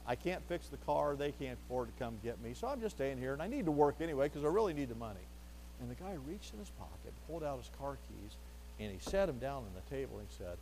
I 0.06 0.16
can't 0.16 0.42
fix 0.48 0.68
the 0.68 0.76
car. 0.78 1.16
They 1.16 1.32
can't 1.32 1.58
afford 1.66 1.88
to 1.88 2.04
come 2.04 2.18
get 2.22 2.42
me. 2.42 2.52
So 2.54 2.66
I'm 2.66 2.80
just 2.80 2.96
staying 2.96 3.18
here, 3.18 3.32
and 3.32 3.40
I 3.40 3.46
need 3.46 3.64
to 3.66 3.70
work 3.70 3.96
anyway 4.00 4.26
because 4.26 4.44
I 4.44 4.48
really 4.48 4.74
need 4.74 4.88
the 4.88 4.94
money. 4.96 5.20
And 5.80 5.90
the 5.90 5.94
guy 5.94 6.16
reached 6.26 6.52
in 6.52 6.58
his 6.58 6.70
pocket, 6.70 7.12
pulled 7.28 7.42
out 7.42 7.58
his 7.58 7.70
car 7.78 7.96
keys, 8.08 8.36
and 8.80 8.92
he 8.92 8.98
sat 8.98 9.28
him 9.28 9.38
down 9.38 9.58
on 9.58 9.70
the 9.74 9.96
table 9.96 10.18
and 10.18 10.26
he 10.28 10.36
said, 10.36 10.56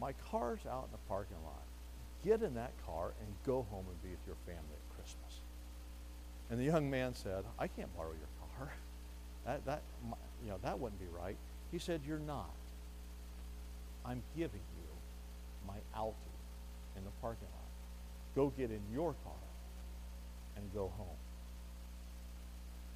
My 0.00 0.12
car's 0.30 0.60
out 0.68 0.86
in 0.86 0.92
the 0.92 1.08
parking 1.08 1.36
lot. 1.44 1.62
Get 2.24 2.42
in 2.42 2.54
that 2.54 2.72
car 2.86 3.12
and 3.20 3.28
go 3.46 3.66
home 3.70 3.84
and 3.88 4.02
be 4.02 4.10
with 4.10 4.26
your 4.26 4.36
family 4.46 4.62
at 4.72 4.96
Christmas. 4.96 5.40
And 6.50 6.58
the 6.58 6.64
young 6.64 6.90
man 6.90 7.14
said, 7.14 7.44
I 7.58 7.66
can't 7.66 7.94
borrow 7.96 8.12
your 8.12 8.58
car. 8.58 8.72
That, 9.46 9.62
that, 9.66 9.82
you 10.42 10.48
know, 10.48 10.56
that 10.62 10.80
wouldn't 10.80 10.98
be 10.98 11.06
right. 11.20 11.36
He 11.70 11.78
said, 11.78 12.00
You're 12.08 12.18
not. 12.18 12.48
I'm 14.02 14.22
giving 14.34 14.62
you 14.78 15.68
my 15.68 15.74
Alti 15.94 16.16
in 16.96 17.04
the 17.04 17.10
parking 17.20 17.48
lot. 17.52 17.68
Go 18.34 18.52
get 18.56 18.70
in 18.70 18.80
your 18.90 19.14
car 19.22 19.32
and 20.56 20.64
go 20.72 20.90
home. 20.96 21.16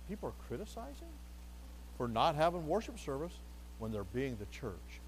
People 0.09 0.31
are 0.31 0.47
criticizing 0.49 1.13
for 1.99 2.09
not 2.09 2.35
having 2.35 2.67
worship 2.67 2.99
service 2.99 3.35
when 3.79 3.93
they're 3.93 4.05
being 4.05 4.37
the 4.37 4.47
church. 4.47 5.01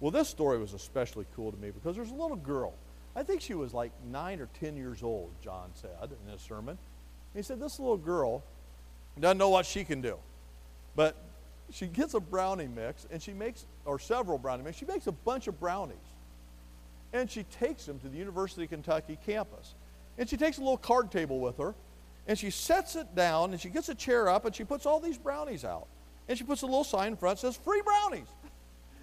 Well, 0.00 0.10
this 0.10 0.28
story 0.28 0.58
was 0.58 0.74
especially 0.74 1.26
cool 1.34 1.50
to 1.50 1.58
me 1.58 1.70
because 1.70 1.96
there's 1.96 2.10
a 2.10 2.14
little 2.14 2.36
girl. 2.36 2.74
I 3.16 3.22
think 3.22 3.40
she 3.40 3.54
was 3.54 3.72
like 3.72 3.92
nine 4.10 4.40
or 4.40 4.48
ten 4.60 4.76
years 4.76 5.02
old, 5.02 5.30
Jon 5.42 5.70
said 5.74 6.10
in 6.24 6.32
his 6.32 6.40
sermon. 6.40 6.78
He 7.34 7.42
said, 7.42 7.60
This 7.60 7.78
little 7.78 7.96
girl 7.96 8.42
doesn't 9.18 9.38
know 9.38 9.50
what 9.50 9.66
she 9.66 9.84
can 9.84 10.00
do. 10.00 10.18
But 10.96 11.16
she 11.70 11.86
gets 11.86 12.14
a 12.14 12.20
brownie 12.20 12.68
mix 12.68 13.06
and 13.10 13.22
she 13.22 13.32
makes, 13.32 13.66
or 13.84 13.98
several 13.98 14.38
brownie 14.38 14.62
mix, 14.62 14.76
she 14.76 14.86
makes 14.86 15.06
a 15.06 15.12
bunch 15.12 15.46
of 15.46 15.58
brownies. 15.58 15.96
And 17.12 17.30
she 17.30 17.44
takes 17.44 17.86
them 17.86 18.00
to 18.00 18.08
the 18.08 18.16
University 18.16 18.64
of 18.64 18.70
Kentucky 18.70 19.18
campus. 19.24 19.74
And 20.18 20.28
she 20.28 20.36
takes 20.36 20.58
a 20.58 20.60
little 20.60 20.76
card 20.76 21.10
table 21.10 21.40
with 21.40 21.58
her 21.58 21.74
and 22.26 22.38
she 22.38 22.50
sets 22.50 22.96
it 22.96 23.14
down 23.14 23.52
and 23.52 23.60
she 23.60 23.68
gets 23.68 23.88
a 23.88 23.94
chair 23.94 24.28
up 24.28 24.44
and 24.44 24.54
she 24.54 24.64
puts 24.64 24.86
all 24.86 25.00
these 25.00 25.18
brownies 25.18 25.64
out. 25.64 25.86
And 26.28 26.38
she 26.38 26.44
puts 26.44 26.62
a 26.62 26.66
little 26.66 26.84
sign 26.84 27.08
in 27.08 27.16
front 27.16 27.40
that 27.40 27.52
says, 27.52 27.56
free 27.56 27.82
brownies. 27.82 28.26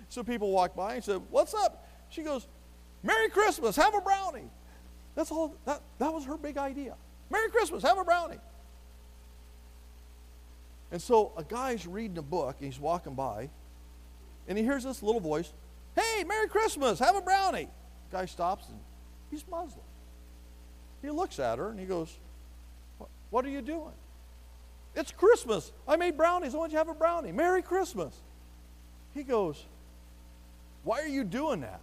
So 0.09 0.23
people 0.23 0.51
walk 0.51 0.75
by 0.75 0.95
and 0.95 1.03
say, 1.03 1.13
what's 1.15 1.53
up? 1.53 1.87
She 2.09 2.23
goes, 2.23 2.47
Merry 3.03 3.29
Christmas, 3.29 3.75
have 3.75 3.93
a 3.95 4.01
brownie. 4.01 4.49
That's 5.15 5.31
all, 5.31 5.55
that, 5.65 5.81
that 5.99 6.13
was 6.13 6.25
her 6.25 6.37
big 6.37 6.57
idea. 6.57 6.95
Merry 7.29 7.49
Christmas, 7.49 7.83
have 7.83 7.97
a 7.97 8.03
brownie. 8.03 8.39
And 10.91 11.01
so 11.01 11.31
a 11.37 11.43
guy's 11.43 11.87
reading 11.87 12.17
a 12.17 12.21
book 12.21 12.57
and 12.59 12.71
he's 12.71 12.79
walking 12.79 13.15
by 13.15 13.49
and 14.47 14.57
he 14.57 14.63
hears 14.63 14.83
this 14.83 15.01
little 15.01 15.21
voice, 15.21 15.51
Hey, 15.95 16.23
Merry 16.23 16.47
Christmas, 16.47 16.99
have 16.99 17.15
a 17.15 17.21
brownie. 17.21 17.69
The 18.09 18.17
guy 18.17 18.25
stops 18.25 18.67
and 18.67 18.77
he's 19.29 19.45
Muslim. 19.49 19.85
He 21.01 21.09
looks 21.09 21.39
at 21.39 21.57
her 21.57 21.69
and 21.69 21.79
he 21.79 21.85
goes, 21.85 22.15
What 23.29 23.45
are 23.45 23.49
you 23.49 23.61
doing? 23.61 23.93
It's 24.95 25.11
Christmas. 25.11 25.71
I 25.87 25.95
made 25.95 26.17
brownies. 26.17 26.53
I 26.53 26.57
want 26.57 26.71
you 26.71 26.75
to 26.75 26.79
have 26.79 26.89
a 26.89 26.93
brownie. 26.93 27.31
Merry 27.31 27.61
Christmas. 27.61 28.13
He 29.13 29.23
goes, 29.23 29.63
Why 30.83 30.99
are 30.99 31.07
you 31.07 31.23
doing 31.23 31.61
that? 31.61 31.81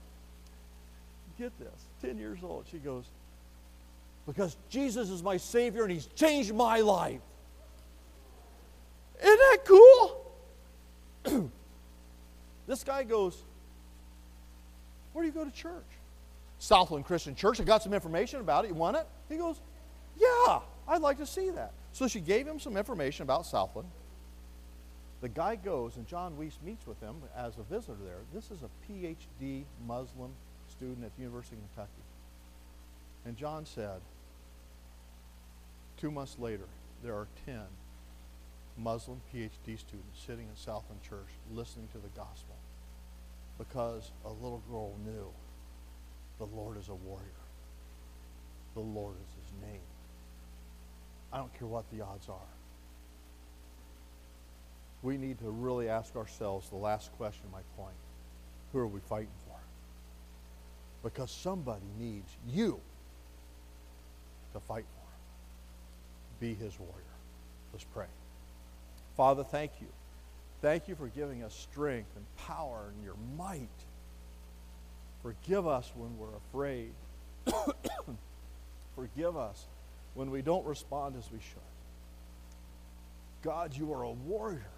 Get 1.38 1.56
this. 1.58 1.86
10 2.02 2.18
years 2.18 2.38
old. 2.42 2.66
She 2.70 2.78
goes, 2.78 3.04
Because 4.26 4.56
Jesus 4.68 5.08
is 5.10 5.22
my 5.22 5.36
Savior 5.36 5.84
and 5.84 5.92
He's 5.92 6.06
changed 6.06 6.52
my 6.52 6.80
life. 6.80 7.20
Isn't 9.22 9.38
that 9.38 9.58
cool? 9.64 10.32
this 12.66 12.82
guy 12.82 13.04
goes, 13.04 13.42
Where 15.12 15.22
do 15.22 15.28
you 15.28 15.34
go 15.34 15.44
to 15.44 15.50
church? 15.50 15.84
Southland 16.58 17.04
Christian 17.04 17.36
Church. 17.36 17.60
I 17.60 17.64
got 17.64 17.84
some 17.84 17.94
information 17.94 18.40
about 18.40 18.64
it. 18.64 18.68
You 18.68 18.74
want 18.74 18.96
it? 18.96 19.06
He 19.28 19.36
goes, 19.36 19.60
Yeah, 20.18 20.60
I'd 20.88 21.02
like 21.02 21.18
to 21.18 21.26
see 21.26 21.50
that. 21.50 21.72
So 21.92 22.08
she 22.08 22.20
gave 22.20 22.46
him 22.46 22.58
some 22.58 22.76
information 22.76 23.22
about 23.22 23.46
Southland. 23.46 23.88
The 25.20 25.28
guy 25.28 25.56
goes, 25.56 25.96
and 25.96 26.06
Jon 26.06 26.36
Weece 26.36 26.62
meets 26.64 26.86
with 26.86 27.00
him 27.00 27.16
as 27.36 27.54
a 27.58 27.62
visitor 27.62 27.98
there. 28.04 28.18
This 28.32 28.50
is 28.52 28.60
a 28.62 28.68
PhD 28.88 29.64
Muslim 29.84 30.30
student 30.78 31.04
at 31.04 31.14
the 31.16 31.22
University 31.22 31.56
of 31.56 31.62
Kentucky. 31.74 32.02
And 33.26 33.36
Jon 33.36 33.66
said, 33.66 34.00
two 35.96 36.10
months 36.10 36.36
later, 36.38 36.68
there 37.02 37.14
are 37.14 37.26
10 37.46 37.60
Muslim 38.76 39.20
PhD 39.34 39.78
students 39.78 40.20
sitting 40.24 40.46
in 40.48 40.54
Southland 40.54 41.02
Church 41.02 41.28
listening 41.52 41.88
to 41.92 41.98
the 41.98 42.08
gospel 42.16 42.54
because 43.58 44.12
a 44.24 44.30
little 44.30 44.62
girl 44.70 44.94
knew 45.04 45.26
the 46.38 46.46
Lord 46.56 46.76
is 46.78 46.88
a 46.88 46.94
warrior. 46.94 47.26
The 48.74 48.80
Lord 48.80 49.16
is 49.16 49.44
his 49.44 49.68
name. 49.68 49.80
I 51.32 51.38
don't 51.38 51.52
care 51.58 51.66
what 51.66 51.90
the 51.90 52.02
odds 52.02 52.28
are. 52.28 52.36
We 55.02 55.16
need 55.16 55.40
to 55.40 55.50
really 55.50 55.88
ask 55.88 56.14
ourselves 56.14 56.70
the 56.70 56.76
last 56.76 57.12
question, 57.16 57.46
my 57.52 57.60
point. 57.76 57.96
Who 58.72 58.78
are 58.78 58.86
we 58.86 59.00
fighting 59.00 59.28
for? 59.46 59.47
Because 61.02 61.30
somebody 61.30 61.86
needs 61.98 62.30
you 62.48 62.80
to 64.52 64.60
fight 64.60 64.84
for 64.84 65.00
him. 65.00 65.20
Be 66.40 66.54
his 66.54 66.78
warrior. 66.78 66.94
Let's 67.72 67.84
pray. 67.84 68.06
Father, 69.16 69.44
thank 69.44 69.72
you. 69.80 69.88
Thank 70.60 70.88
you 70.88 70.96
for 70.96 71.08
giving 71.08 71.42
us 71.42 71.54
strength 71.54 72.10
and 72.16 72.24
power 72.36 72.90
and 72.92 73.04
your 73.04 73.14
might. 73.36 73.68
Forgive 75.22 75.66
us 75.66 75.90
when 75.96 76.16
we're 76.18 76.36
afraid. 76.48 76.90
Forgive 78.96 79.36
us 79.36 79.66
when 80.14 80.30
we 80.30 80.42
don't 80.42 80.66
respond 80.66 81.16
as 81.16 81.30
we 81.30 81.38
should. 81.38 81.58
God, 83.42 83.76
you 83.76 83.92
are 83.92 84.02
a 84.02 84.10
warrior. 84.10 84.70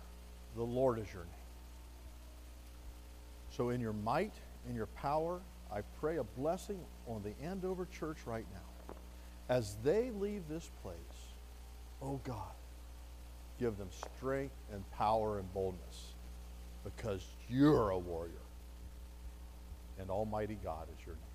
The 0.56 0.62
Lord 0.62 0.98
is 0.98 1.06
your 1.12 1.22
name. 1.22 1.34
So, 3.56 3.70
in 3.70 3.80
your 3.80 3.92
might, 3.92 4.32
in 4.68 4.74
your 4.74 4.86
power, 4.86 5.40
I 5.72 5.82
pray 6.00 6.16
a 6.16 6.24
blessing 6.24 6.80
on 7.06 7.22
the 7.22 7.32
Andover 7.44 7.86
church 7.86 8.18
right 8.26 8.46
now. 8.52 8.94
As 9.48 9.76
they 9.82 10.10
leave 10.10 10.42
this 10.48 10.70
place, 10.82 10.96
oh 12.02 12.20
God, 12.24 12.52
give 13.58 13.76
them 13.78 13.88
strength 14.16 14.54
and 14.72 14.88
power 14.92 15.38
and 15.38 15.52
boldness 15.52 16.14
because 16.84 17.24
you're 17.48 17.90
a 17.90 17.98
warrior. 17.98 18.32
And 19.98 20.10
Almighty 20.10 20.58
God 20.62 20.86
is 20.98 21.06
your 21.06 21.14
name. 21.16 21.29